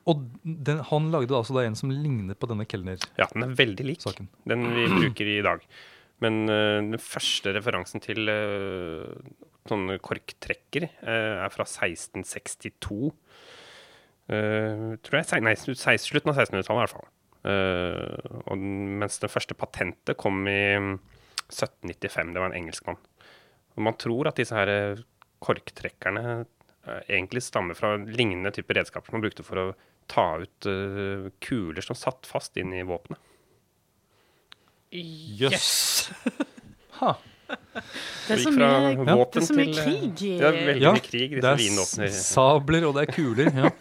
[0.09, 3.57] Og den, han lagde altså da en som ligner på denne kelner Ja, den er
[3.59, 4.07] veldig lik
[4.49, 5.65] den vi bruker i dag.
[6.25, 9.05] Men uh, den første referansen til uh,
[9.69, 13.11] sånne korktrekker uh, er fra 1662.
[14.27, 15.43] Eh, tror jeg.
[15.47, 17.11] Nei, slutten av 1600-tallet i hvert fall.
[18.51, 18.59] Og
[18.99, 20.97] mens det første patentet kom i mm,
[21.45, 22.33] 1795.
[22.35, 22.99] Det var en engelskmann.
[23.77, 24.99] Og man tror at disse her
[25.47, 26.41] korktrekkerne
[27.09, 29.67] egentlig stammer fra lignende typer redskaper som man brukte for å
[30.11, 33.21] ta ut uh, kuler som satt fast inn i våpenet.
[34.93, 36.11] Jøss!
[36.97, 37.11] Ha.
[37.47, 37.83] Det
[38.33, 38.93] er Det så mye, ja.
[38.97, 41.35] det er så mye til, eh, krig i Ja, veldig Ja, mye krig.
[41.37, 42.15] Det er vinåpner.
[42.17, 43.51] sabler, og det er kuler.
[43.53, 43.73] Ja.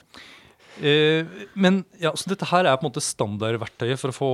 [0.83, 4.31] Uh, men ja, så dette her er på en måte standardverktøyet for å få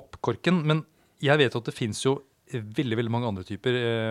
[0.00, 0.58] opp korken.
[0.66, 0.82] Men
[1.22, 2.16] jeg vet jo at det fins jo
[2.50, 3.78] veldig veldig mange andre typer.
[3.78, 4.10] Eh,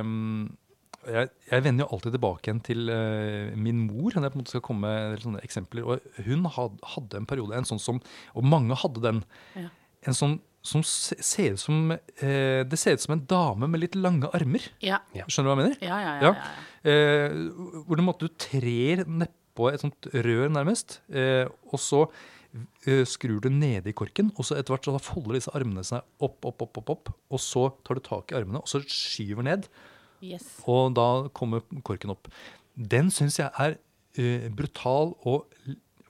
[1.07, 4.43] jeg, jeg vender jo alltid tilbake igjen til uh, min mor når jeg på en
[4.43, 5.87] måte skal komme med sånne eksempler.
[5.87, 8.01] Og hun had, hadde en periode, en sånn som
[8.35, 9.23] Og mange hadde den.
[9.55, 9.69] Ja.
[10.07, 13.95] En sånn som ser ut som eh, Det ser ut som en dame med litt
[13.95, 14.65] lange armer.
[14.83, 14.99] Ja.
[15.27, 15.77] Skjønner du hva jeg mener?
[15.85, 16.31] Ja, ja, ja.
[16.33, 16.89] Ja.
[16.91, 17.37] Eh,
[17.85, 20.99] hvor du, måtte, du trer nedpå et sånt rør, nærmest.
[21.11, 22.01] Eh, og så
[22.85, 26.03] eh, skrur du nede i korken, og så etter hvert så folder disse armene seg
[26.19, 27.13] opp, opp, opp, opp, opp.
[27.31, 29.69] Og så tar du tak i armene, og så skyver ned.
[30.25, 30.47] Yes.
[30.69, 32.29] Og da kommer korken opp.
[32.75, 33.77] Den syns jeg er
[34.19, 35.47] uh, brutal og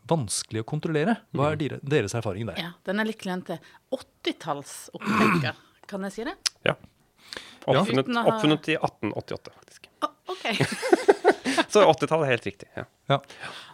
[0.09, 1.19] vanskelig å kontrollere.
[1.37, 2.61] Hva er dere, deres erfaring der?
[2.61, 3.59] Ja, den er litt klønete.
[3.59, 3.99] til
[4.33, 5.59] 80-tallsopptrekker.
[5.89, 6.35] Kan jeg si det?
[6.65, 6.75] Ja.
[7.69, 9.89] Oppfunnet, ha- oppfunnet i 1888, faktisk.
[10.05, 10.45] Ah, OK.
[11.69, 12.69] Så 80-tallet er helt riktig.
[12.77, 12.85] Ja.
[13.09, 13.17] Ja.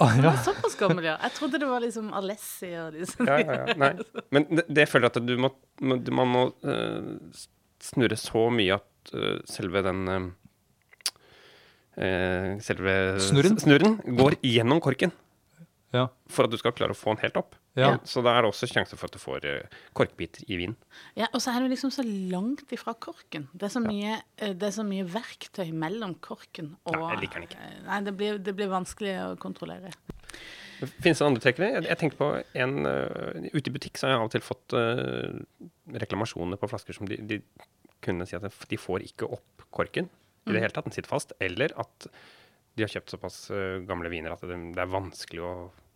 [0.03, 0.33] Ah, ja.
[0.43, 1.15] såpass gammel, ja.
[1.23, 3.23] Jeg trodde det var liksom Alessi og disse.
[3.27, 3.75] Ja, ja, ja.
[3.79, 3.91] Nei.
[4.35, 7.45] Men det, det føler jeg at du må, må, man må uh,
[7.83, 10.25] snurre så mye at eh, selve den eh,
[11.97, 13.59] eh, Selve Snurren?
[13.61, 15.13] snurren går gjennom korken
[15.95, 16.09] Ja.
[16.27, 17.55] for at du skal klare å få den helt opp.
[17.79, 17.93] Ja.
[18.03, 19.45] Så da er det også sjanse for at du får
[19.95, 20.75] korkbiter i vinen.
[21.15, 23.47] Ja, og så er det liksom så langt ifra korken.
[23.53, 27.39] Det er så mye, det er så mye verktøy mellom korken og Nei, jeg liker
[27.39, 27.69] den ikke.
[27.87, 29.93] Nei, det blir, det blir vanskelig å kontrollere.
[30.99, 31.69] Finnes det andre trekkere?
[31.77, 32.27] Jeg, jeg tenker på
[32.59, 35.69] en uh, Ute i butikk så har jeg av og til fått uh,
[36.03, 37.39] reklamasjoner på flasker som de, de
[38.05, 40.09] kunne si at de får ikke opp korken
[40.45, 40.87] i det hele tatt.
[40.87, 41.35] Den sitter fast.
[41.43, 42.07] Eller at
[42.75, 45.53] de har kjøpt såpass eh, gamle viner at det, er vanskelig å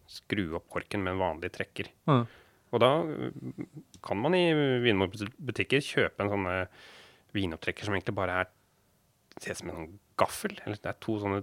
[0.10, 1.92] skru opp korken med en vanlig trekker.
[2.10, 2.24] Mm.
[2.70, 3.66] Og da eh,
[4.06, 4.46] kan man i
[4.86, 6.48] vinmonopolbutikker kjøpe en sånn
[7.36, 8.54] vinopptrekker som egentlig bare er
[9.40, 10.56] ser ut som en sånn gaffel.
[10.66, 11.42] Eller det er to sånne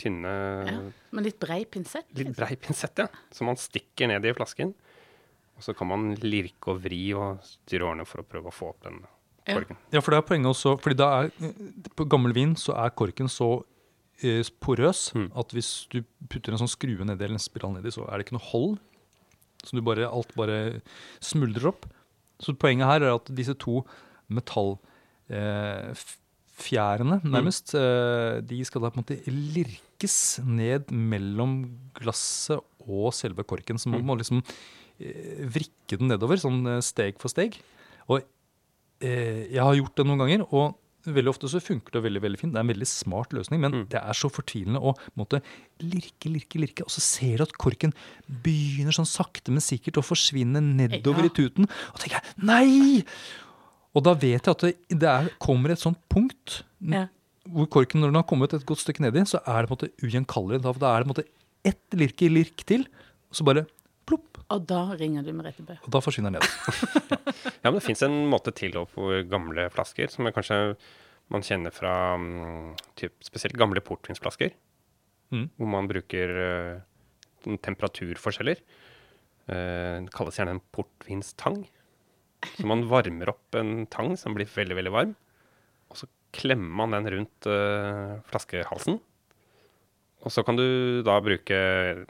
[0.00, 0.34] tynne
[0.66, 0.78] Ja.
[1.14, 2.08] Med litt brei pinsett.
[2.10, 2.38] Litt liksom.
[2.38, 3.08] brei pinsett, ja.
[3.34, 4.74] Som man stikker ned i flasken.
[5.56, 8.72] Og så kan man lirke og vri og styre årene for å prøve å få
[8.72, 9.02] opp den.
[9.46, 9.76] Korken.
[9.92, 10.76] Ja, for det er poenget også.
[10.80, 11.30] fordi da er,
[11.96, 13.64] På gammel vin så er korken så
[14.22, 15.30] eh, porøs Mm.
[15.36, 18.26] at hvis du putter en sånn skrue nedi eller en spiral nedi, så er det
[18.26, 18.78] ikke noe hold.
[19.64, 20.80] Så du bare, alt bare
[21.20, 21.86] smuldrer opp.
[22.42, 23.84] Så poenget her er at disse to
[24.30, 31.64] metallfjærene, nærmest, eh, de skal da på en måte lirkes ned mellom
[31.98, 33.78] glasset og selve korken.
[33.78, 34.42] Så man må liksom
[35.00, 37.58] eh, vrikke den nedover, sånn eh, steg for steg.
[38.08, 38.26] Og eh,
[39.02, 42.52] jeg har gjort det noen ganger, og veldig ofte så funker det veldig veldig fint.
[42.54, 43.88] Det er en veldig smart løsning, men Mm.
[43.90, 45.40] det er så fortvilende å måtte
[45.82, 47.92] lirke, lirke, lirke, og så ser du at korken
[48.30, 51.26] begynner sånn sakte, men sikkert å forsvinne nedover Ja.
[51.26, 51.66] i tuten.
[51.92, 53.04] Og tenker jeg nei!
[53.94, 57.08] Og da vet jeg at det, det er, kommer et sånt punkt Ja.
[57.50, 59.88] hvor korken, når den har kommet et godt stykke nedi, så er det på en
[59.90, 60.62] måte ugjenkallelig.
[60.62, 61.28] Da, da er det på en måte
[61.64, 62.86] ett lirke lirk til,
[63.28, 63.66] og så bare
[64.08, 65.76] plopp, Og da ringer du Merete Bø.
[65.80, 66.48] og da forsvinner den ned.
[67.62, 70.56] Ja, men det fins en måte til å få gamle flasker, som er kanskje
[71.32, 74.50] man kjenner fra mm, typ, spesielt gamle portvinsflasker.
[75.32, 75.46] Mm.
[75.56, 76.32] Hvor man bruker
[77.42, 78.62] sånn temperaturforskjeller.
[79.48, 81.62] Uh, det kalles gjerne en portvinstang.
[82.56, 85.14] Så man varmer opp en tang som blir veldig, veldig varm.
[85.92, 89.00] Og så klemmer man den rundt uh, flaskehalsen.
[90.22, 91.56] Og så kan du da bruke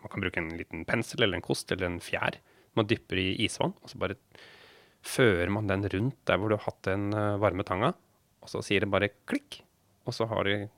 [0.03, 2.37] Man kan bruke en liten pensel eller en kost eller en fjær.
[2.77, 4.17] Man dypper i isvann, og så bare
[5.03, 7.93] fører man den rundt der hvor du har hatt den eh, varme tanga.
[8.43, 9.61] og så sier det bare klikk,
[10.07, 10.69] og så har du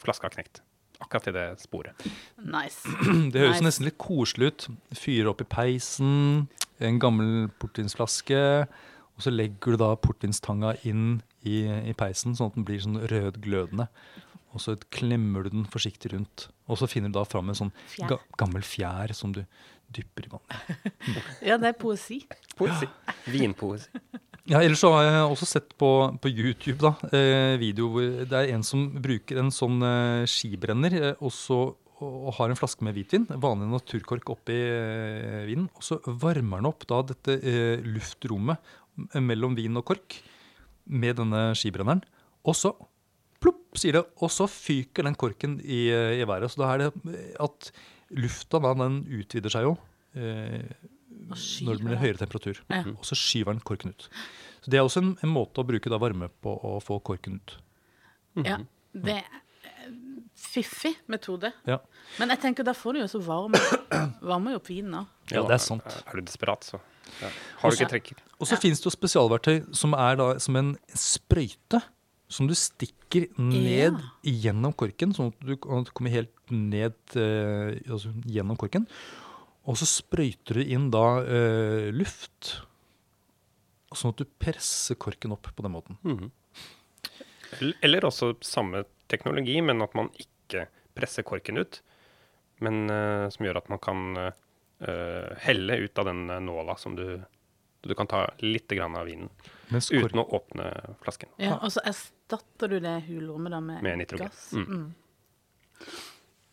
[0.00, 0.60] flaska knekt.
[1.00, 2.02] Akkurat i det sporet.
[2.44, 2.84] Nice.
[3.32, 3.64] Det høres Nice.
[3.64, 4.66] nesten litt koselig ut.
[5.00, 6.48] Fyre opp i peisen,
[6.80, 8.40] en gammel portvinsflaske,
[9.16, 13.00] og så legger du da portvinstanga inn i, i peisen, sånn at den blir sånn
[13.08, 13.88] rødglødende.
[14.52, 16.48] Og så klemmer du den forsiktig rundt.
[16.70, 18.14] Og så finner du da fram en sånn Fjær.
[18.14, 19.42] ga, gammel fjær som du
[19.90, 20.58] dypper i vann.
[21.48, 22.20] Ja, det er poesi.
[22.58, 22.88] Poesi.
[23.30, 23.90] Vinpoesi.
[24.50, 28.34] Ja, ellers så har jeg også sett på, på YouTube da, eh, video hvor det
[28.34, 31.58] er en som bruker en sånn eh, skibrenner eh, og, så,
[32.00, 36.58] og, og har en flaske med hvitvin, vanlig naturkork oppi eh, vinen, og så varmer
[36.62, 38.58] han opp da dette eh, luftrommet
[39.22, 40.18] mellom vin og kork
[40.90, 42.02] med denne skibrenneren,
[42.42, 42.72] og så
[43.78, 46.50] sier det, og så fyker den korken i, i været.
[46.50, 47.70] Så da er det at
[48.10, 49.76] lufta da, den utvider seg jo
[50.18, 50.64] eh,
[51.30, 52.62] når det blir høyere temperatur.
[52.72, 52.82] Ja.
[52.96, 54.08] Og så skyver den korken ut.
[54.60, 57.38] Så Det er også en, en måte å bruke da varme på å få korken
[57.40, 57.56] ut.
[58.46, 58.60] Ja,
[58.92, 59.40] det er
[60.40, 61.52] fiffig metode.
[61.68, 61.78] Ja.
[62.18, 63.54] Men jeg tenker da får du jo så varm
[64.30, 65.14] varmer jo opp vinen òg.
[65.30, 65.86] Ja, det er sant.
[66.06, 66.80] Er du desperat, så
[67.20, 67.30] ja.
[67.60, 68.22] har du ikke trekker.
[68.40, 71.82] Og så finnes det jo spesialverktøy som er da som en sprøyte.
[72.30, 78.58] Som du stikker ned gjennom korken, sånn at du kommer helt ned eh, altså gjennom
[78.60, 78.86] korken.
[79.66, 82.52] Og så sprøyter du inn da eh, luft,
[83.90, 85.98] sånn at du presser korken opp på den måten.
[87.58, 91.80] Eller- Eller også samme teknologi, men at man ikke presser korken ut.
[92.60, 96.94] Men eh, som gjør at man kan eh, helle ut av den eh, nåla som
[96.96, 97.20] du
[97.82, 99.30] Du kan ta litt grann av vinen
[99.72, 100.66] Mens uten å åpne
[101.00, 101.30] flasken.
[101.40, 101.80] Ja, og så
[102.30, 104.28] erstatter du det hulrommet da med, Med nitrogen.
[104.30, 104.52] gass.
[104.52, 104.66] Mm.
[104.66, 104.94] Mm.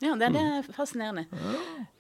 [0.02, 1.24] Ja, det, det er fascinerende.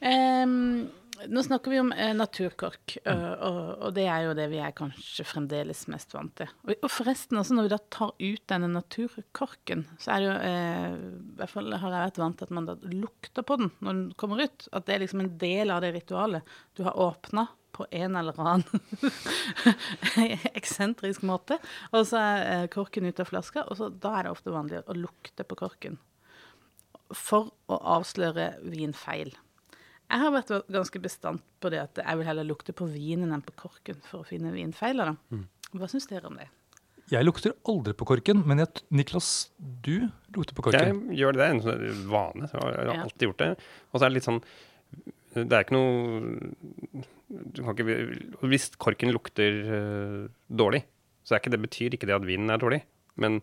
[0.05, 0.89] Um,
[1.27, 3.21] nå snakker vi om eh, naturkork, Mm.
[3.41, 6.51] og, og det er jo det vi er kanskje fremdeles mest vant til.
[6.67, 10.35] Og, og forresten, også når vi da tar ut denne naturkorken, så er det jo
[10.45, 13.71] eh, I hvert fall har jeg vært vant til at man da lukter på den
[13.81, 14.67] når den kommer ut.
[14.77, 16.53] At det er liksom en del av det ritualet.
[16.77, 18.63] Du har åpna på en eller annen
[20.57, 21.59] eksentrisk måte,
[21.91, 24.83] og så er eh, korken ute av flaska, og så, da er det ofte vanlig
[24.85, 25.99] å lukte på korken
[27.15, 29.31] for å avsløre vinfeil.
[30.07, 33.43] Jeg har vært ganske bestandt på det at jeg vil heller lukte på vinen enn
[33.43, 35.11] på korken for å finne vinfeiler.
[35.11, 35.41] Da.
[35.75, 36.47] Hva syns dere om det?
[37.11, 41.05] Jeg lukter aldri på korken, men jeg, Niklas, du lukter på korken.
[41.11, 42.49] Jeg gjør det, det er en sånn vane.
[42.51, 43.51] så Jeg har alltid gjort det.
[43.91, 44.41] Og så er det litt sånn
[45.45, 50.85] Det er ikke noe du kan ikke, Hvis korken lukter øh, dårlig,
[51.27, 52.81] så er ikke det, betyr ikke det at vinen er dårlig.
[53.19, 53.41] Men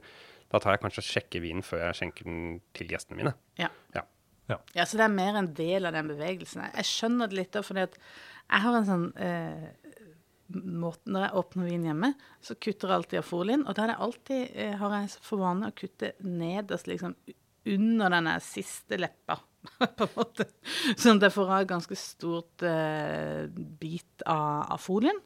[0.53, 2.43] da tar jeg kanskje og sjekker vinen før jeg skjenker den
[2.77, 3.35] til gjestene mine.
[3.61, 3.71] Ja.
[3.95, 4.07] Ja.
[4.49, 6.67] Ja, Så det er mer en del av den bevegelsen.
[6.75, 9.71] Jeg skjønner det litt, fordi at jeg har en sånn eh,
[10.53, 12.11] måte Når jeg åpner vin hjemme,
[12.45, 13.65] så kutter jeg alltid av folien.
[13.65, 17.17] Og da er det alltid, eh, har jeg for vane å kutte nederst, liksom
[17.73, 19.39] under denne siste leppa.
[19.99, 20.47] på en måte.
[21.01, 23.45] Sånn jeg får av ganske stort eh,
[23.81, 25.19] bit av, av folien.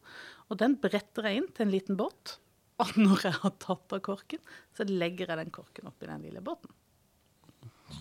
[0.48, 2.36] Og den bretter jeg inn til en liten båt.
[2.78, 4.40] Og når jeg har tatt av korken,
[4.76, 6.70] så legger jeg den korken oppi den lille båten.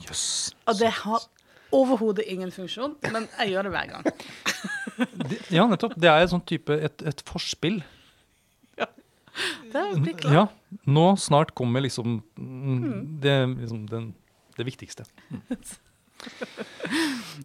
[0.06, 0.54] Yes.
[0.67, 1.26] Og det har
[1.76, 4.08] overhodet ingen funksjon, men jeg gjør det hver gang.
[5.30, 5.93] Det- Ja, nettopp.
[6.00, 7.82] Det er et sånn type et, et forspill.
[8.78, 10.34] Det er jo klart.
[10.34, 14.08] Ja, nå snart kommer liksom mm, det, liksom den,
[14.58, 15.06] det viktigste.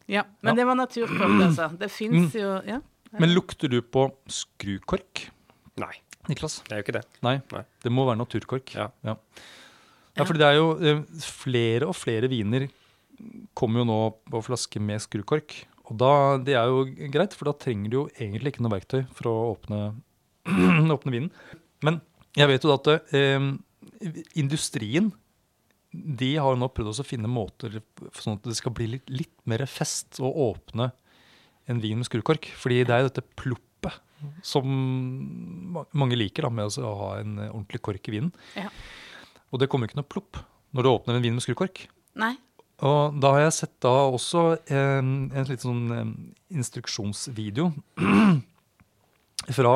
[0.09, 0.57] Ja, men Ja.
[0.59, 1.69] det var naturkork, altså.
[1.79, 2.81] Det fins jo ja.
[3.19, 5.27] Men lukter du på skrukork,
[5.81, 5.93] Nei,
[6.29, 6.61] Niklas?
[6.69, 7.03] det er jo ikke det.
[7.25, 7.65] Nei, Nei.
[7.85, 8.73] det må være naturkork.
[8.75, 8.87] Ja.
[9.05, 9.17] Ja,
[10.17, 12.69] ja fordi det er jo eh, flere og flere viner
[13.55, 13.99] kommer jo nå
[14.33, 15.59] på flaske med skrukork.
[15.91, 19.03] Og da, det er jo greit, for da trenger du jo egentlig ikke noe verktøy
[19.13, 19.83] for å åpne,
[20.97, 21.31] åpne vinen.
[21.85, 22.01] Men
[22.39, 23.51] jeg vet jo at eh,
[24.41, 25.13] industrien
[25.93, 27.81] de har nå prøvd også å finne måter
[28.17, 30.91] sånn at det skal bli litt, litt mer fest å åpne
[31.71, 32.49] en vin med skrukork.
[32.59, 33.99] Fordi det er jo dette ploppet
[34.47, 34.67] som
[35.99, 38.33] mange liker da, med altså å ha en ordentlig kork i vinen.
[38.57, 38.71] Ja.
[39.53, 40.41] Og det kommer ikke noe plopp
[40.73, 41.85] når du åpner en vin med skrukork.
[42.19, 42.35] Nei.
[42.83, 45.85] Og da har jeg sett da også en, en litt sånn
[46.51, 47.69] instruksjonsvideo
[49.59, 49.75] fra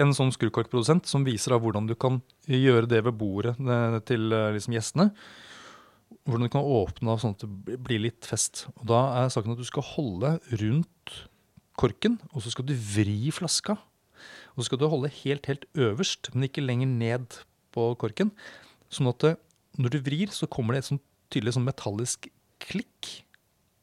[0.00, 2.18] en sånn skrukorkprodusent som viser da hvordan du kan
[2.48, 5.10] gjøre det ved bordet eh, til eh, liksom gjestene.
[6.26, 8.66] Hvordan du kan åpne av sånn at det blir litt fest.
[8.78, 11.14] Og da er saken at du skal holde rundt
[11.80, 13.78] korken, og så skal du vri flaska.
[14.54, 17.40] Og så skal du holde helt, helt øverst, men ikke lenger ned
[17.74, 18.34] på korken.
[18.92, 19.32] Sånn at det,
[19.80, 22.28] når du vrir, så kommer det et sånn tydelig sånn metallisk
[22.62, 23.22] klikk.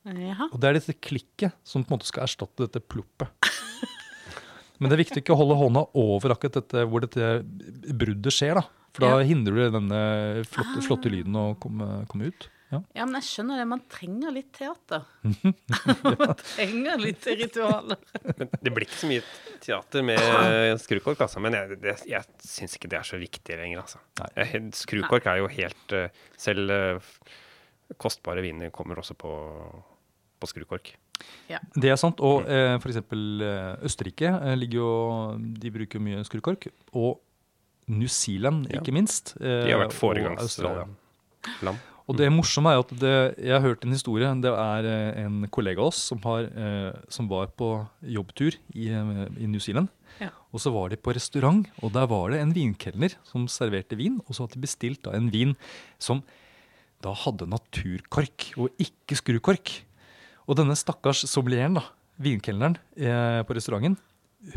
[0.08, 0.50] Jaha.
[0.52, 3.32] Og det er dette klikket som på en måte skal erstatte dette ploppet.
[4.78, 7.30] Men det er viktig ikke å holde hånda over akkurat dette hvor dette
[7.98, 8.60] bruddet skjer.
[8.60, 8.77] da.
[8.98, 9.26] For da Ja.
[9.30, 10.04] hindrer du denne
[10.50, 12.48] flotte, flotte lyden å komme, komme ut.
[12.68, 12.82] Ja.
[12.98, 13.66] Ja, men jeg skjønner det.
[13.72, 15.06] Man trenger litt teater.
[15.24, 18.02] man trenger litt ritualer.
[18.36, 19.24] Men det blir ikke så mye
[19.64, 21.40] teater med skrukork, altså.
[21.44, 24.02] Men jeg, det, jeg syns ikke det er så viktig lenger, altså.
[24.20, 24.64] Nei.
[24.76, 27.14] Skrukork er jo helt eh, Selv eh,
[28.04, 29.32] kostbare viner kommer også på,
[30.42, 30.92] på skrukork.
[31.48, 32.20] Det er sant.
[32.20, 33.00] Og eh, f.eks.
[33.00, 34.92] Eh, Østerrike ligger jo
[35.64, 36.68] De bruker mye skrukork.
[37.00, 37.22] Og
[37.88, 38.80] New Zealand, Ja.
[38.82, 39.36] ikke minst.
[39.40, 40.86] Eh, De har vært og Australia.
[40.86, 41.78] foregangsland.
[42.08, 44.28] Og det morsomme er at det, jeg har hørt en historie.
[44.42, 48.88] Det er eh, en kollega av oss som, har, eh, som var på jobbtur i,
[48.90, 49.90] eh, i New Zealand.
[50.22, 50.30] Ja.
[50.54, 54.22] Og så var de på restaurant, og der var det en vinkelner som serverte vin.
[54.28, 55.56] Og så hadde de bestilt da en vin
[56.00, 56.24] som
[57.04, 59.82] da hadde naturkork, og ikke skrukork.
[60.48, 61.84] Og denne stakkars sommelieren, da,
[62.24, 63.98] vinkelneren eh, på restauranten,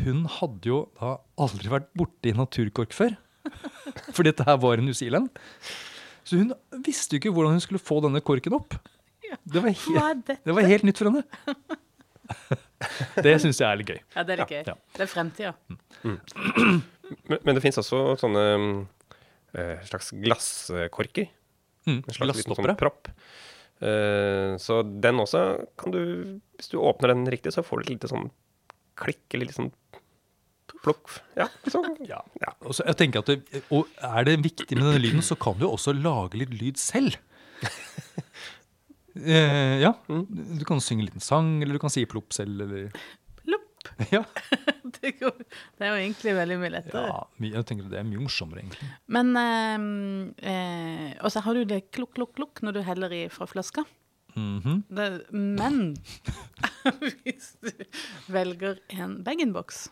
[0.05, 3.17] hun hadde jo da aldri vært borti naturkork før.
[4.15, 5.31] For dette her var i New Zealand.
[6.25, 6.53] Så hun
[6.87, 8.77] visste jo ikke hvordan hun skulle få denne korken opp.
[9.47, 10.37] Det var, Hva he dette?
[10.47, 11.23] det var helt nytt for henne.
[13.25, 14.01] det syns jeg er litt gøy.
[14.15, 14.63] Ja, det er litt gøy.
[14.67, 14.75] Ja.
[14.97, 15.53] Det er fremtida.
[16.03, 18.43] Men, men det fins også sånne
[19.55, 21.31] eh, slags glasskorker.
[21.89, 23.11] Mm, En slags liten sånn propp.
[23.81, 25.39] Uh, så den også
[25.81, 26.01] kan du
[26.59, 28.27] Hvis du åpner den riktig, så får du et lite sånn
[29.01, 29.71] klikk, eller litt sånn
[30.85, 31.17] plukk.
[31.39, 31.97] Ja, sånn.
[32.11, 32.21] Ja.
[32.41, 32.53] ja.
[32.65, 35.59] Og så jeg tenker at det, og er det viktig med denne lyden, så kan
[35.59, 37.19] du jo også lage litt lyd selv.
[39.21, 39.89] Eh, ja.
[40.07, 42.93] Du kan synge en liten sang, eller du kan si plopp selv, eller
[43.43, 43.91] Plopp.
[44.15, 44.23] Ja.
[45.01, 45.35] Det, går,
[45.79, 47.03] det er jo egentlig veldig mye lettere.
[47.09, 48.89] ja jeg tenker det er mye morsommere, egentlig.
[49.11, 49.85] Men eh,
[50.53, 53.85] eh, Og så har du det klukk, klukk, klukk når du heller i fra flaska.
[54.39, 54.85] Mhm.
[54.95, 55.81] Det, men
[57.25, 57.71] hvis du
[58.31, 59.89] velger en bag-in-box,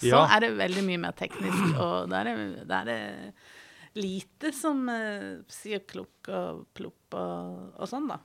[0.00, 0.26] så Ja.
[0.36, 2.30] er det veldig mye mer teknisk, og da er
[2.68, 3.32] det, er
[3.98, 8.20] lite som uh, sier klukk og plopp og, og sånn, da.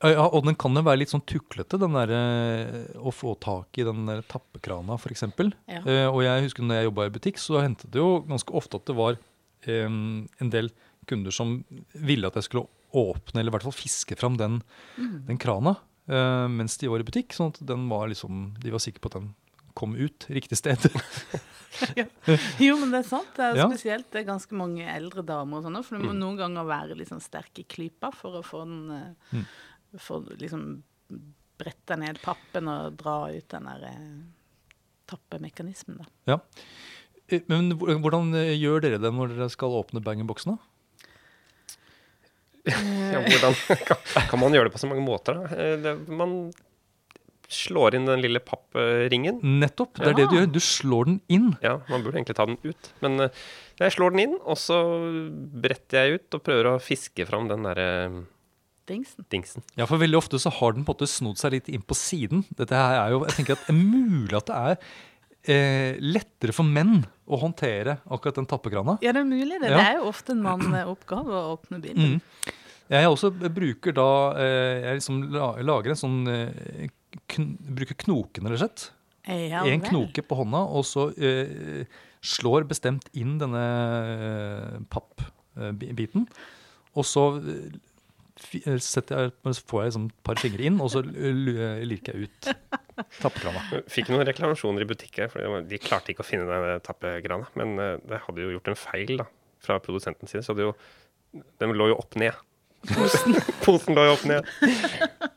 [0.00, 2.20] Ja, og den kan jo være litt sånn tuklete, den derre
[2.64, 5.26] eh, å få tak i den der tappekrana f.eks.
[5.68, 5.82] Ja.
[5.84, 8.80] Uh, og jeg husker når jeg jobba i butikk, så hendte det jo ganske ofte
[8.80, 9.20] at det var
[9.68, 10.72] um, en del
[11.06, 11.58] kunder som
[11.92, 14.62] ville at jeg skulle åpne, eller i hvert fall fiske fram den,
[14.96, 15.76] den krana
[16.08, 17.36] uh, mens de var i butikk.
[17.36, 19.34] Sånn at den var liksom, de var sikre på at den
[19.76, 20.88] kom ut riktig sted.
[22.56, 23.34] Jo, men det er sant.
[23.36, 23.66] Det er Ja.
[23.68, 27.04] spesielt det er ganske mange eldre damer og sånn, for du må noen ganger være
[27.04, 29.42] sånn sterk i klypa for å få den eh,
[30.00, 30.62] For liksom
[31.60, 34.80] brette ned pappen og dra ut den der eh,
[35.12, 36.08] tappemekanismen, da.
[36.32, 36.38] ja.
[37.28, 40.56] Eh, Men hvordan gjør dere det når dere skal åpne bang-in-boksen?
[40.56, 40.58] da?
[43.12, 43.54] Ja, hvordan
[43.86, 44.00] kan,
[44.32, 45.38] kan man gjøre det på så mange måter?
[45.44, 45.66] Da?
[45.84, 46.38] Det, man
[47.52, 49.40] slår inn den lille pappringen.
[49.60, 49.98] Nettopp.
[50.00, 50.48] Det er det du gjør.
[50.56, 51.50] Du slår den inn.
[51.64, 52.90] Ja, man burde egentlig ta den ut.
[53.04, 53.42] Men eh,
[53.82, 54.78] jeg slår den inn, og så
[55.66, 57.88] bretter jeg ut og prøver å fiske fram den derre
[58.86, 59.26] Dingsen.
[59.32, 59.64] dingsen.
[59.74, 61.96] Ja, for veldig ofte så har den på en måte snodd seg litt inn på
[61.98, 62.44] siden.
[62.54, 64.76] Dette her er jo, jeg tenker at det er mulig at det er
[65.50, 68.94] eh, lettere for menn å håndtere akkurat den tappekrana.
[69.02, 69.72] Ja, det er mulig det.
[69.72, 69.80] Ja.
[69.80, 72.16] Det er jo ofte en manneoppgave å åpne bilen.
[72.16, 72.54] Mm.
[72.94, 75.16] Jeg også bruker da eh, Jeg liksom
[75.66, 76.84] lager en sånn eh,
[77.32, 78.90] kn, Bruker knoken, rett og slett.
[79.26, 79.88] Ja, en vel.
[79.88, 81.88] knoke på hånda, og så eh,
[82.26, 83.64] slår bestemt inn denne
[84.14, 86.28] eh, pappbiten.
[86.96, 87.74] Og så eh,
[88.62, 89.32] eh, jeg,
[89.66, 92.50] får jeg liksom et par fingre inn, og så lirker jeg ut
[93.20, 93.64] tappekrana.
[93.96, 97.50] Fikk noen reklamasjoner i butikker, for de klarte ikke å finne den tappekrana.
[97.58, 99.28] Men eh, det hadde jo gjort en feil da,
[99.64, 100.76] fra produsentens side, så hadde jo,
[101.62, 102.38] den lå jo opp ned.
[102.86, 104.46] Posen, Posen lå jo opp ned.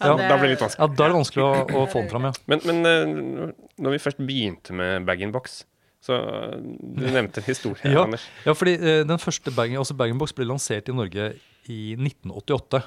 [0.00, 0.82] Ja, det- Da blir det litt vanskelig.
[0.82, 2.32] Ja, da er det vanskelig å, å få den fram, ja.
[2.46, 5.64] Men, men eh, når vi først begynte med bag-in-box,
[6.06, 8.04] så eh, Du nevnte historien, Ja.
[8.04, 8.26] Anders.
[8.44, 11.32] Ja, fordi eh, den første bag, altså bag-in-box ble lansert i Norge
[11.72, 12.84] i 1988.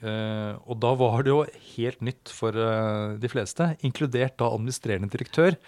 [0.00, 1.42] Uh, og da var det jo
[1.74, 5.58] helt nytt for uh, de fleste, inkludert da administrerende direktør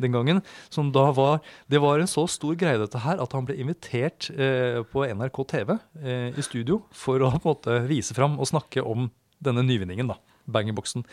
[0.00, 0.40] den gangen.
[0.72, 4.30] Som da var Det var en så stor greie, dette her, at han ble invitert
[4.32, 8.80] uh, på NRK TV i studio for å på en måte vise fram og snakke
[8.80, 9.10] om
[9.42, 10.18] denne nyvinningen, da.
[10.52, 11.06] Bang-in-boksen.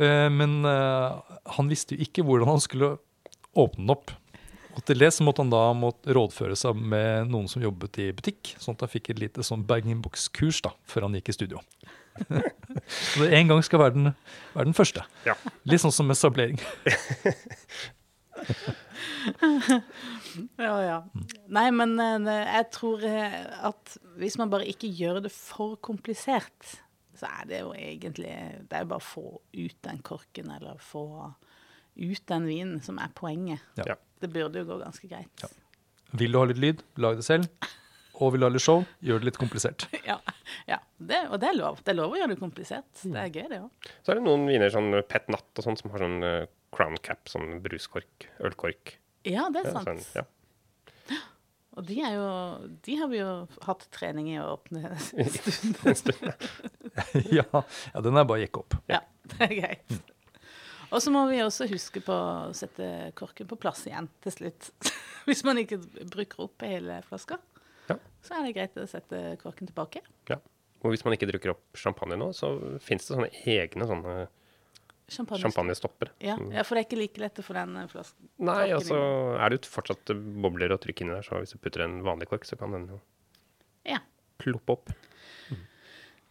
[0.00, 2.94] Eh, men eh, han visste jo ikke hvordan han skulle
[3.58, 4.14] åpne den opp.
[4.78, 8.10] Og til det så måtte han da måtte rådføre seg med noen som jobbet i
[8.16, 11.62] butikk, sånn at han fikk et lite sånn bag-in-box-kurs da, før han gikk i studio.
[12.30, 14.12] så det en gang skal være den,
[14.54, 15.02] være den første.
[15.26, 15.34] Ja.
[15.68, 16.60] Litt sånn som med sablering.
[20.56, 20.98] Ja, ja.
[21.50, 26.78] Nei, men eh, jeg tror at hvis man bare ikke gjør det for komplisert,
[27.20, 28.32] så er det jo egentlig
[28.70, 31.04] Det er jo bare å få ut den korken, eller få
[32.00, 33.60] ut den vinen, som er poenget.
[33.76, 33.92] Ja.
[33.92, 33.98] Ja.
[34.22, 35.44] det burde jo gå ganske greit.
[36.16, 37.50] Vil du ha litt lyd, lag det selv.
[38.20, 39.86] Og vil du ha litt show, gjør det litt komplisert.
[40.10, 40.18] Ja,
[40.68, 40.80] ja.
[40.98, 41.78] Det, og det er lov.
[41.84, 42.88] Det er lov å gjøre det komplisert.
[43.04, 43.12] Mm.
[43.14, 43.92] Det er gøy, det òg.
[44.04, 46.98] Så er det noen viner, sånn Pet Natt og sånn, som har sånn uh, crown
[47.04, 48.98] cap, sånn bruskork, ølkork.
[49.28, 49.88] Ja, det er sant.
[49.88, 50.26] sånn, ja.
[51.78, 52.28] Og de er jo
[52.84, 53.30] De har vi jo
[53.64, 54.90] hatt trening i å åpne.
[57.40, 57.44] ja,
[57.94, 58.76] ja, den er bare å jekke opp.
[58.90, 59.00] Ja,
[59.34, 59.98] det er greit.
[60.90, 64.70] Og så må vi også huske på å sette korken på plass igjen til slutt.
[65.28, 65.78] Hvis man ikke
[66.10, 67.38] bruker opp hele flaska,
[67.90, 67.96] Ja.
[68.22, 70.02] så er det greit å sette korken tilbake.
[70.30, 70.40] ja.
[70.80, 72.48] Og hvis man ikke drukker opp champagne nå, så
[72.80, 74.12] fins det sånne egne sånne
[75.12, 75.42] Champagne.
[75.42, 76.08] champagnestopper.
[76.24, 78.30] Ja, ja, for det er ikke like lett å få den flasken.
[78.48, 78.96] Nei, altså
[79.36, 82.30] er det jo fortsatt bobler og trykk inni der, så hvis du putter en vanlig
[82.30, 82.96] kork, så kan den jo
[83.90, 83.98] Ja,
[84.40, 84.94] ploppe opp.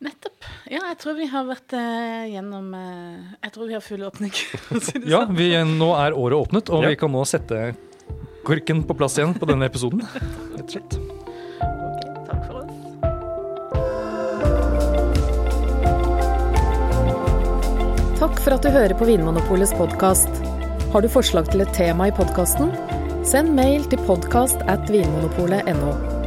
[0.05, 0.47] Nettopp.
[0.69, 4.31] Ja, jeg tror vi har vært eh, gjennom eh, Jeg tror vi har full åpning.
[5.05, 5.35] Ja, sånn.
[5.37, 6.93] vi, nå er året åpnet, og Ja.
[6.93, 7.73] vi kan nå sette
[8.47, 10.05] korken på plass igjen på denne episoden.
[10.55, 10.99] Rett og slett.
[18.19, 20.41] Takk for at du hører på Vinmonopolets podkast.
[20.91, 22.73] Har du forslag til et tema i podkasten?
[23.27, 25.93] Send mail til podkast at vinmonopolet.no.